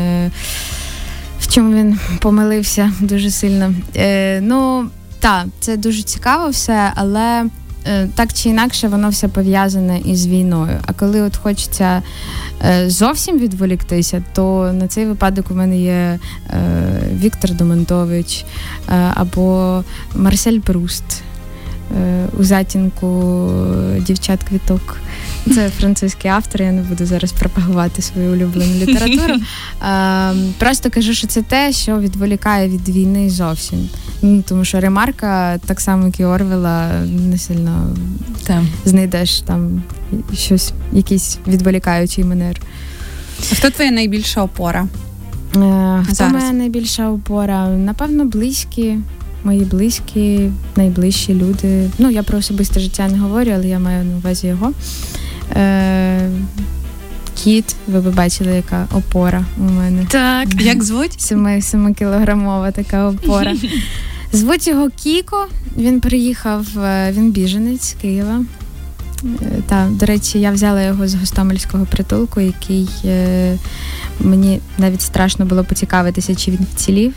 Чому 1.49 1.75
він 1.75 1.99
помилився 2.19 2.91
дуже 2.99 3.31
сильно. 3.31 3.73
Е, 3.95 4.41
Ну, 4.41 4.89
так, 5.19 5.45
це 5.59 5.77
дуже 5.77 6.03
цікаво 6.03 6.49
все, 6.49 6.91
але 6.95 7.45
е, 7.87 8.07
так 8.15 8.33
чи 8.33 8.49
інакше 8.49 8.87
воно 8.87 9.09
все 9.09 9.27
пов'язане 9.27 9.99
із 9.99 10.27
війною. 10.27 10.77
А 10.85 10.93
коли 10.93 11.21
от 11.21 11.35
хочеться 11.37 12.01
е, 12.65 12.89
зовсім 12.89 13.39
відволіктися, 13.39 14.23
то 14.33 14.71
на 14.73 14.87
цей 14.87 15.05
випадок 15.05 15.45
у 15.51 15.55
мене 15.55 15.79
є 15.81 15.91
е, 15.93 16.19
Віктор 17.23 17.51
Домонтович 17.51 18.45
е, 18.89 19.11
або 19.15 19.83
Марсель 20.15 20.59
Пруст. 20.59 21.03
Е, 21.97 22.25
у 22.39 22.43
затінку 22.43 23.49
дівчат 23.99 24.43
квіток 24.43 24.97
Це 25.53 25.69
французький 25.69 26.31
автор, 26.31 26.61
я 26.61 26.71
не 26.71 26.81
буду 26.81 27.05
зараз 27.05 27.31
пропагувати 27.31 28.01
свою 28.01 28.31
улюблену 28.31 28.73
літературу. 28.85 29.33
Е, 29.89 30.33
Просто 30.57 30.89
кажу, 30.89 31.13
що 31.13 31.27
це 31.27 31.41
те, 31.41 31.71
що 31.73 31.99
відволікає 31.99 32.69
від 32.69 32.89
війни 32.89 33.29
зовсім. 33.29 33.89
Ну, 34.21 34.43
Тому 34.47 34.65
що 34.65 34.79
ремарка, 34.79 35.57
так 35.57 35.81
само, 35.81 36.05
як 36.05 36.19
і 36.19 36.25
Орвела, 36.25 36.91
не 37.29 37.37
сильно 37.37 37.95
Так. 38.43 38.61
знайдеш 38.85 39.39
там 39.41 39.81
щось, 40.33 40.73
якийсь 40.93 41.37
відволікаючий 41.47 42.23
манер. 42.23 42.61
А 43.51 43.55
хто 43.55 43.69
твоя 43.69 43.91
найбільша 43.91 44.41
опора? 44.43 44.87
Е, 45.55 46.03
Хто 46.05 46.15
Зараз. 46.15 46.33
моя 46.33 46.51
найбільша 46.51 47.09
опора? 47.09 47.67
Напевно, 47.69 48.25
близькі. 48.25 48.95
Мої 49.43 49.61
близькі, 49.61 50.49
найближчі 50.75 51.33
люди. 51.33 51.89
Ну, 51.97 52.09
я 52.11 52.23
про 52.23 52.37
особисте 52.37 52.79
життя 52.79 53.07
не 53.07 53.17
говорю, 53.19 53.51
але 53.55 53.67
я 53.67 53.79
маю 53.79 54.05
на 54.05 54.17
увазі 54.17 54.47
його. 54.47 54.71
Е, 55.55 56.29
кіт, 57.35 57.75
ви 57.87 57.99
б 58.01 58.15
бачили, 58.15 58.55
яка 58.55 58.87
опора 58.93 59.45
у 59.57 59.63
мене. 59.63 60.05
Так. 60.09 60.61
Як 60.61 60.83
звуть? 60.83 61.21
Семи, 61.21 61.61
семикілограмова 61.61 62.71
така 62.71 63.07
опора. 63.09 63.55
Звуть 64.33 64.67
його 64.67 64.89
Кіко. 64.89 65.47
Він 65.77 65.99
приїхав, 65.99 66.79
е, 66.79 67.11
він 67.11 67.31
біженець 67.31 67.89
з 67.89 67.93
Києва. 67.93 68.45
Е, 69.23 69.27
Та, 69.67 69.87
до 69.91 70.05
речі, 70.05 70.39
я 70.39 70.51
взяла 70.51 70.81
його 70.81 71.07
з 71.07 71.15
гостомельського 71.15 71.85
притулку, 71.85 72.39
який 72.41 72.89
е, 73.05 73.57
мені 74.19 74.59
навіть 74.77 75.01
страшно 75.01 75.45
було 75.45 75.63
поцікавитися, 75.63 76.35
чи 76.35 76.51
він 76.51 76.67
вцілів. 76.73 77.13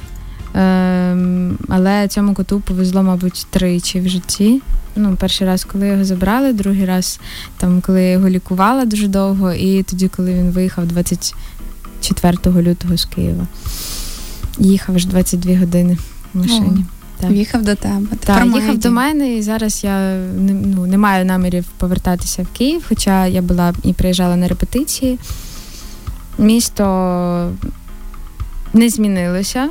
Ем, 0.54 1.58
але 1.68 2.08
цьому 2.08 2.34
коту 2.34 2.60
повезло, 2.60 3.02
мабуть, 3.02 3.46
тричі 3.50 4.00
в 4.00 4.08
житті. 4.08 4.62
Ну, 4.96 5.16
перший 5.20 5.46
раз, 5.46 5.64
коли 5.64 5.86
його 5.88 6.04
забрали, 6.04 6.52
другий 6.52 6.84
раз, 6.84 7.20
там, 7.56 7.80
коли 7.80 8.02
я 8.02 8.10
його 8.10 8.28
лікувала 8.28 8.84
дуже 8.84 9.08
довго, 9.08 9.52
і 9.52 9.82
тоді, 9.82 10.08
коли 10.08 10.34
він 10.34 10.50
виїхав 10.50 10.86
24 10.86 12.36
лютого 12.46 12.96
з 12.96 13.04
Києва. 13.04 13.46
Їхав 14.58 14.96
аж 14.96 15.06
22 15.06 15.56
години 15.58 15.98
в 16.34 16.38
машині. 16.38 16.84
Так. 17.20 17.30
Їхав 17.30 17.62
до 17.62 17.74
тебе. 17.74 18.06
Так, 18.24 18.46
їхав 18.46 18.78
до 18.78 18.90
мене, 18.90 19.34
і 19.34 19.42
зараз 19.42 19.84
я 19.84 20.14
не, 20.38 20.52
ну, 20.52 20.86
не 20.86 20.98
маю 20.98 21.24
намірів 21.24 21.64
повертатися 21.78 22.42
в 22.42 22.46
Київ, 22.58 22.84
хоча 22.88 23.26
я 23.26 23.42
була 23.42 23.74
і 23.82 23.92
приїжджала 23.92 24.36
на 24.36 24.48
репетиції. 24.48 25.18
Місто 26.38 27.52
не 28.72 28.88
змінилося, 28.88 29.68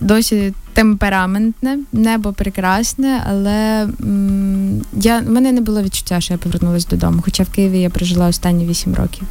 досі 0.00 0.54
темпераментне, 0.72 1.78
небо 1.92 2.32
прекрасне, 2.32 3.22
але 3.30 3.82
м, 4.00 4.80
я, 4.92 5.18
в 5.20 5.30
мене 5.30 5.52
не 5.52 5.60
було 5.60 5.82
відчуття, 5.82 6.20
що 6.20 6.34
я 6.34 6.38
повернулася 6.38 6.88
додому. 6.90 7.22
Хоча 7.24 7.42
в 7.42 7.48
Києві 7.50 7.80
я 7.80 7.90
прожила 7.90 8.28
останні 8.28 8.66
8 8.66 8.94
років. 8.94 9.22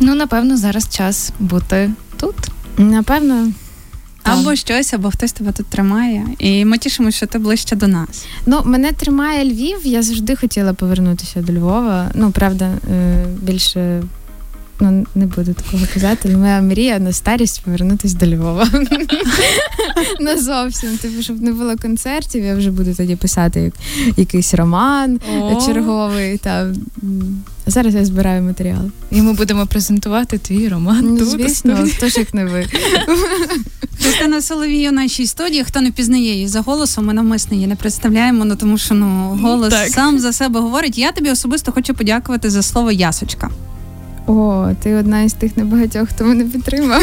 Ну, 0.00 0.14
напевно, 0.14 0.56
зараз 0.56 0.88
час 0.88 1.32
бути 1.38 1.90
тут. 2.16 2.34
Напевно, 2.78 3.48
так. 4.22 4.34
Або 4.38 4.56
щось, 4.56 4.94
або 4.94 5.10
хтось 5.10 5.32
тебе 5.32 5.52
тут 5.52 5.66
тримає. 5.66 6.26
І 6.38 6.64
ми 6.64 6.78
тішимося, 6.78 7.16
що 7.16 7.26
ти 7.26 7.38
ближче 7.38 7.76
до 7.76 7.88
нас. 7.88 8.24
Ну, 8.46 8.62
мене 8.64 8.92
тримає 8.92 9.44
Львів. 9.44 9.78
Я 9.84 10.02
завжди 10.02 10.36
хотіла 10.36 10.72
повернутися 10.72 11.40
до 11.42 11.52
Львова. 11.52 12.10
Ну, 12.14 12.30
правда, 12.30 12.70
е, 12.92 13.26
більше 13.42 14.02
ну, 14.80 15.06
не 15.14 15.26
буду 15.26 15.54
такого 15.54 15.86
казати, 15.94 16.20
але 16.24 16.36
моя 16.36 16.60
мрія 16.60 16.98
на 16.98 17.12
старість 17.12 17.62
повернутися 17.64 18.16
до 18.16 18.26
Львова. 18.26 18.68
Не 20.20 20.38
зовсім. 20.38 20.98
Типу, 20.98 21.22
щоб 21.22 21.42
не 21.42 21.52
було 21.52 21.76
концертів, 21.82 22.44
я 22.44 22.56
вже 22.56 22.70
буду 22.70 22.94
тоді 22.94 23.16
писати 23.16 23.72
якийсь 24.16 24.54
роман 24.54 25.20
черговий. 25.66 26.38
Та, 26.38 26.72
зараз 27.66 27.94
я 27.94 28.04
збираю 28.04 28.42
матеріал. 28.42 28.90
І 29.10 29.22
ми 29.22 29.32
будемо 29.32 29.66
презентувати 29.66 30.38
твій 30.38 30.68
роман. 30.68 31.00
Ну, 31.02 31.18
тут, 31.18 31.28
звісно, 31.28 31.88
хто 31.96 32.08
ж 32.08 32.20
як 32.20 32.34
не 32.34 32.44
ви. 32.44 32.66
Христина 34.00 34.42
Соловій 34.42 34.88
у 34.88 34.92
нашій 34.92 35.26
студії. 35.26 35.64
Хто 35.64 35.80
не 35.80 35.90
пізнає 35.90 36.32
її 36.32 36.48
за 36.48 36.60
голосом, 36.60 37.06
ми 37.06 37.12
навмисно 37.12 37.54
її 37.54 37.66
не 37.66 37.76
представляємо, 37.76 38.44
ну 38.44 38.56
тому 38.56 38.78
що 38.78 38.94
ну 38.94 39.38
голос 39.42 39.70
Так. 39.70 39.88
сам 39.88 40.18
за 40.18 40.32
себе 40.32 40.60
говорить. 40.60 40.98
Я 40.98 41.12
тобі 41.12 41.30
особисто 41.30 41.72
хочу 41.72 41.94
подякувати 41.94 42.50
за 42.50 42.62
слово 42.62 42.92
ясочка. 42.92 43.50
О, 44.26 44.68
ти 44.82 44.94
одна 44.94 45.22
із 45.22 45.32
тих 45.32 45.56
небагатьох, 45.56 46.08
хто 46.08 46.24
мене 46.24 46.44
підтримав. 46.44 47.02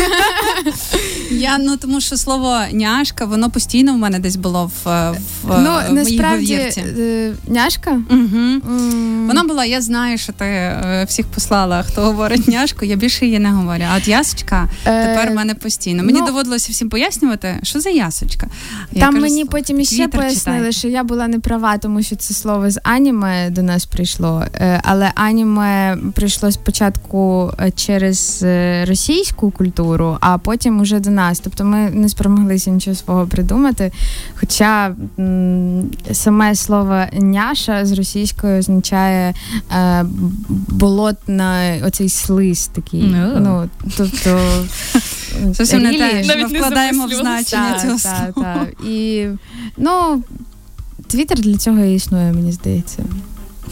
Я 1.31 1.57
ну 1.57 1.77
тому, 1.77 2.01
що 2.01 2.17
слово 2.17 2.59
няшка, 2.73 3.25
воно 3.25 3.49
постійно 3.49 3.93
в 3.93 3.97
мене 3.97 4.19
десь 4.19 4.35
було 4.35 4.71
в, 4.83 5.11
в, 5.43 5.47
Ну, 5.47 5.53
в 5.89 5.93
моїй 5.93 5.93
насправді, 5.93 6.55
говірці. 6.57 6.83
е, 6.99 7.33
няшка. 7.47 7.91
Угу. 7.91 8.37
м, 8.37 9.23
Вона 9.27 9.43
була, 9.43 9.65
я 9.65 9.81
знаю, 9.81 10.17
що 10.17 10.33
ти 10.33 10.45
е, 10.45 11.05
всіх 11.09 11.25
послала, 11.27 11.83
хто 11.83 12.01
говорить 12.01 12.47
няшку, 12.47 12.85
я 12.85 12.95
більше 12.95 13.25
її 13.25 13.39
не 13.39 13.49
говорю. 13.51 13.83
А 13.93 13.97
от 13.97 14.07
ясочка 14.07 14.69
тепер 14.83 15.31
в 15.31 15.35
мене 15.35 15.53
постійно. 15.55 16.03
Мені 16.03 16.19
ну- 16.19 16.25
доводилося 16.25 16.71
всім 16.71 16.89
пояснювати, 16.89 17.59
що 17.63 17.79
за 17.79 17.89
ясочка. 17.89 18.47
Я 18.91 19.01
Там 19.01 19.13
кажу, 19.13 19.25
мені 19.25 19.45
потім 19.45 19.79
іще 19.79 20.07
пояснили, 20.07 20.57
читай». 20.59 20.71
що 20.73 20.87
я 20.87 21.03
була 21.03 21.27
не 21.27 21.39
права, 21.39 21.77
тому 21.77 22.03
що 22.03 22.15
це 22.15 22.33
слово 22.33 22.69
з 22.71 22.79
аніме 22.83 23.49
до 23.49 23.61
нас 23.63 23.85
прийшло. 23.85 24.43
Е, 24.55 24.81
Але 24.83 25.11
аніме 25.15 25.97
прийшло 26.13 26.51
спочатку 26.51 27.12
е, 27.59 27.71
через 27.71 28.43
е, 28.43 28.85
російську 28.85 29.51
культуру, 29.51 30.17
а 30.21 30.37
потім 30.37 30.81
уже 30.81 30.99
до 30.99 31.09
нас. 31.09 31.39
Тобто 31.39 31.63
ми 31.65 31.77
не 31.89 32.09
спромоглися 32.09 32.71
нічого 32.71 32.95
свого 32.95 33.27
придумати. 33.27 33.91
Хоча 34.35 34.95
м, 35.19 35.83
саме 36.11 36.55
слово 36.55 37.03
няша 37.13 37.85
з 37.85 37.91
російською 37.91 38.59
означає 38.59 39.33
е, 39.71 40.05
болотна, 40.67 41.75
оцей 41.85 42.09
слиз 42.09 42.67
такий. 42.67 43.01
Ну. 43.03 43.39
Ну, 43.39 43.69
тобто 43.97 44.39
Зовсім 45.53 45.81
не 45.83 45.97
те, 45.97 46.23
що 46.23 46.37
ми 46.37 46.45
вкладаємо 46.45 47.05
в 47.05 47.13
значення 47.13 47.79
цього 47.81 47.99
слова. 47.99 48.65
І 48.87 49.25
ну, 49.77 50.23
Твіттер 51.07 51.39
для 51.39 51.57
цього 51.57 51.79
і 51.79 51.95
існує, 51.95 52.33
мені 52.33 52.51
здається. 52.51 53.03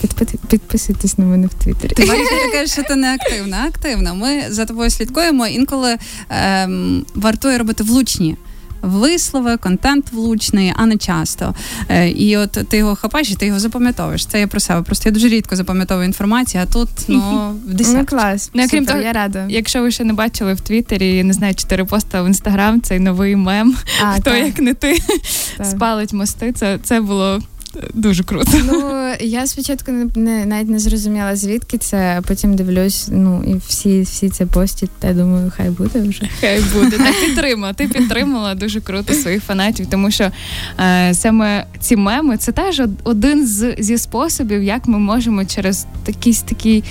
Підпи- 0.03 0.37
Підписуйтесь 0.49 1.17
на 1.17 1.25
мене 1.25 1.47
в 1.47 1.53
Твіттері. 1.53 1.93
Ти 1.93 2.05
бачиш, 2.05 2.27
ти 2.29 2.51
кажеш, 2.51 2.71
що 2.71 2.83
ти 2.83 2.95
не 2.95 3.13
активна. 3.13 3.65
Активна. 3.67 4.13
Ми 4.13 4.43
за 4.49 4.65
тобою 4.65 4.89
слідкуємо. 4.89 5.47
Інколи 5.47 5.97
ем, 6.29 7.05
вартує 7.15 7.57
робити 7.57 7.83
влучні. 7.83 8.37
Вислови, 8.81 9.57
контент 9.57 10.11
влучний, 10.11 10.73
а 10.75 10.85
не 10.85 10.97
часто. 10.97 11.55
Е, 11.89 12.09
і 12.09 12.37
от 12.37 12.51
ти 12.51 12.77
його 12.77 12.95
хапаєш 12.95 13.31
і 13.31 13.35
ти 13.35 13.45
його 13.45 13.59
запам'ятовуєш. 13.59 14.25
Це 14.25 14.39
я 14.39 14.47
про 14.47 14.59
себе. 14.59 14.81
Просто 14.81 15.09
я 15.09 15.13
дуже 15.13 15.27
рідко 15.27 15.55
запам'ятовую 15.55 16.05
інформацію, 16.07 16.63
а 16.63 16.73
тут 16.73 16.89
ну 17.07 17.19
в 17.67 17.81
Ну, 17.93 18.05
клас. 18.05 18.49
Ну, 18.53 18.65
окрім 18.65 18.79
Супер, 18.83 18.95
того, 18.95 19.07
я 19.07 19.13
рада. 19.13 19.45
Якщо 19.49 19.81
ви 19.81 19.91
ще 19.91 20.03
не 20.03 20.13
бачили 20.13 20.53
в 20.53 20.61
Твіттері, 20.61 21.23
не 21.23 21.33
знаю, 21.33 21.55
чотири 21.55 21.85
поста 21.85 22.21
в 22.23 22.27
інстаграм, 22.27 22.81
цей 22.81 22.99
новий 22.99 23.35
мем. 23.35 23.75
А, 24.03 24.13
Хто 24.13 24.21
так, 24.21 24.45
як 24.45 24.59
не 24.59 24.73
ти 24.73 24.97
так. 25.57 25.67
спалить 25.67 26.13
мости, 26.13 26.51
це, 26.51 26.79
це 26.83 27.01
було 27.01 27.39
дуже 27.93 28.23
круто. 28.23 28.51
Ну, 28.65 28.93
я 29.19 29.47
спочатку 29.47 29.91
не, 29.91 30.07
не 30.15 30.45
навіть 30.45 30.69
не 30.69 30.79
зрозуміла, 30.79 31.35
звідки 31.35 31.77
це, 31.77 32.15
а 32.17 32.21
потім 32.21 32.55
дивлюсь, 32.55 33.07
ну 33.11 33.43
і 33.47 33.55
всі, 33.67 34.01
всі 34.01 34.29
це 34.29 34.45
постять, 34.45 34.89
та 34.99 35.13
думаю, 35.13 35.51
хай 35.57 35.69
буде 35.69 35.99
вже. 36.01 36.29
Хай 36.39 36.61
буде. 36.73 36.97
Ти 36.97 37.25
підтримала. 37.25 37.73
Ти 37.73 37.87
підтримала 37.87 38.55
дуже 38.55 38.81
круто 38.81 39.13
своїх 39.13 39.43
фанатів, 39.43 39.87
тому 39.89 40.11
що 40.11 40.31
е, 40.79 41.13
саме 41.13 41.65
ці 41.79 41.95
меми 41.95 42.37
це 42.37 42.51
теж 42.51 42.81
один 43.03 43.47
з 43.47 43.75
зі 43.79 43.97
способів, 43.97 44.63
як 44.63 44.87
ми 44.87 44.99
можемо 44.99 45.45
через 45.45 45.85
якийсь 46.07 46.41
такий, 46.41 46.83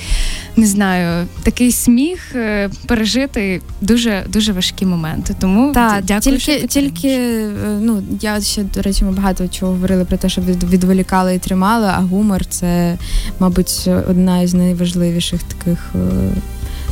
не 0.57 0.66
знаю, 0.66 1.27
такий 1.43 1.73
сміх 1.73 2.35
е, 2.35 2.71
пережити 2.87 3.61
дуже 3.81 4.25
дуже 4.29 4.53
важкі 4.53 4.87
моменти. 4.87 5.35
Тому 5.40 5.73
Так, 5.73 6.05
дякую. 6.05 6.21
тільки, 6.38 6.61
підтримуєш. 6.61 6.93
тільки 7.01 7.09
е, 7.09 7.79
ну 7.81 8.03
я 8.21 8.40
ще 8.40 8.62
до 8.62 8.83
речі, 8.83 9.05
ми 9.05 9.12
багато 9.12 9.49
чого 9.49 9.73
говорили 9.73 10.05
про 10.05 10.16
те, 10.16 10.29
що 10.29 10.40
від, 10.40 10.64
відволікали 10.70 11.35
і 11.35 11.38
тримали. 11.38 11.87
А 11.87 12.00
гумор 12.00 12.46
це, 12.46 12.98
мабуть, 13.38 13.90
одна 14.09 14.40
із 14.40 14.54
найважливіших 14.54 15.42
таких 15.42 15.90
е, 15.94 15.98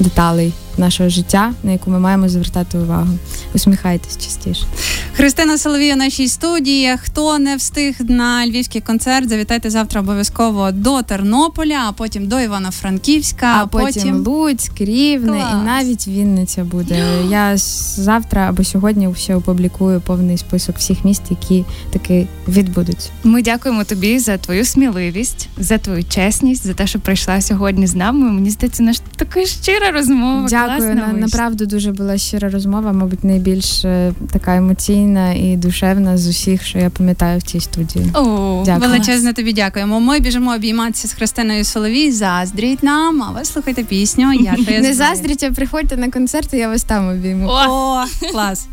деталей 0.01 0.53
нашого 0.79 1.09
життя, 1.09 1.53
на 1.63 1.73
яку 1.73 1.91
ми 1.91 1.99
маємо 2.01 2.29
звертати 2.29 2.79
увагу. 2.79 3.09
Усміхайтесь 3.55 4.17
частіше. 4.17 4.65
Христина 5.17 5.59
Соловія 5.59 5.97
нашій 5.97 6.29
студії. 6.29 6.95
Хто 7.03 7.39
не 7.39 7.57
встиг 7.57 7.97
на 8.01 8.47
львівський 8.47 8.81
концерт, 8.81 9.29
завітайте 9.29 9.71
завтра 9.71 10.01
обов'язково 10.01 10.71
до 10.73 11.03
Тернополя, 11.03 11.85
а 11.89 11.93
потім 11.93 12.27
до 12.29 12.41
Івано-Франківська, 12.41 13.47
А, 13.63 13.67
потім, 13.67 14.17
Луцьк, 14.27 14.81
Рівне 14.81 15.29
Клас. 15.41 15.53
і 15.53 15.65
навіть 15.67 16.09
Вінниця 16.09 16.65
буде. 16.65 17.05
Я 17.31 17.57
завтра 17.97 18.49
або 18.49 18.65
сьогодні 18.65 19.15
ще 19.19 19.35
опублікую 19.35 20.01
повний 20.01 20.39
список 20.39 20.79
всіх 20.79 21.05
міст, 21.05 21.23
які 21.31 21.65
таки 21.93 22.27
відбудуться. 22.49 23.11
Ми 23.25 23.43
дякуємо 23.43 23.85
тобі 23.85 24.19
за 24.19 24.37
твою 24.39 24.65
сміливість, 24.65 25.49
за 25.59 25.79
твою 25.79 26.05
чесність, 26.05 26.67
за 26.67 26.75
те, 26.75 26.87
що 26.87 26.99
прийшла 26.99 27.41
сьогодні 27.41 27.87
з 27.87 27.95
нами. 27.95 28.31
Мені 28.33 28.51
здається, 28.51 28.83
наш 28.83 29.01
така 29.17 29.45
щира 29.47 29.91
розмова. 29.91 30.47
Дякую. 30.51 30.68
Класна 30.69 30.95
На, 30.95 31.13
направду 31.13 31.67
дуже 31.67 31.93
була 31.93 32.19
щира 32.19 32.49
розмова, 32.51 32.93
мабуть, 32.93 33.25
найбільш 33.25 33.85
е, 33.85 34.13
така 34.33 34.57
емоційна 34.57 35.33
і 35.33 35.57
душевна 35.57 36.19
з 36.19 36.27
усіх, 36.29 36.65
що 36.65 36.79
я 36.79 36.91
пам'ятаю 36.91 37.39
в 37.39 37.43
цій 37.43 37.61
студії. 37.61 38.11
О, 38.15 38.63
Дякую. 38.67 38.91
величезно 38.91 39.33
тобі 39.33 39.53
дякуємо. 39.53 40.01
Ми 40.01 40.21
біжимо 40.21 40.55
обійматися 40.55 41.09
з 41.09 41.13
Христиною 41.13 41.65
Соловій. 41.65 42.13
Заздріть 42.13 42.83
нам, 42.83 43.23
а 43.23 43.31
ви 43.31 43.45
слухайте 43.45 43.83
пісню. 43.85 44.33
Я 44.33 44.53
Не 44.59 44.63
зброя». 44.63 44.95
заздріть, 44.95 45.43
а 45.43 45.51
приходьте 45.51 45.97
на 45.97 46.11
концерти, 46.11 46.59
я 46.59 46.69
вас 46.69 46.83
там 46.83 47.09
обійму. 47.09 47.47
О, 47.51 48.05
клас. 48.33 48.67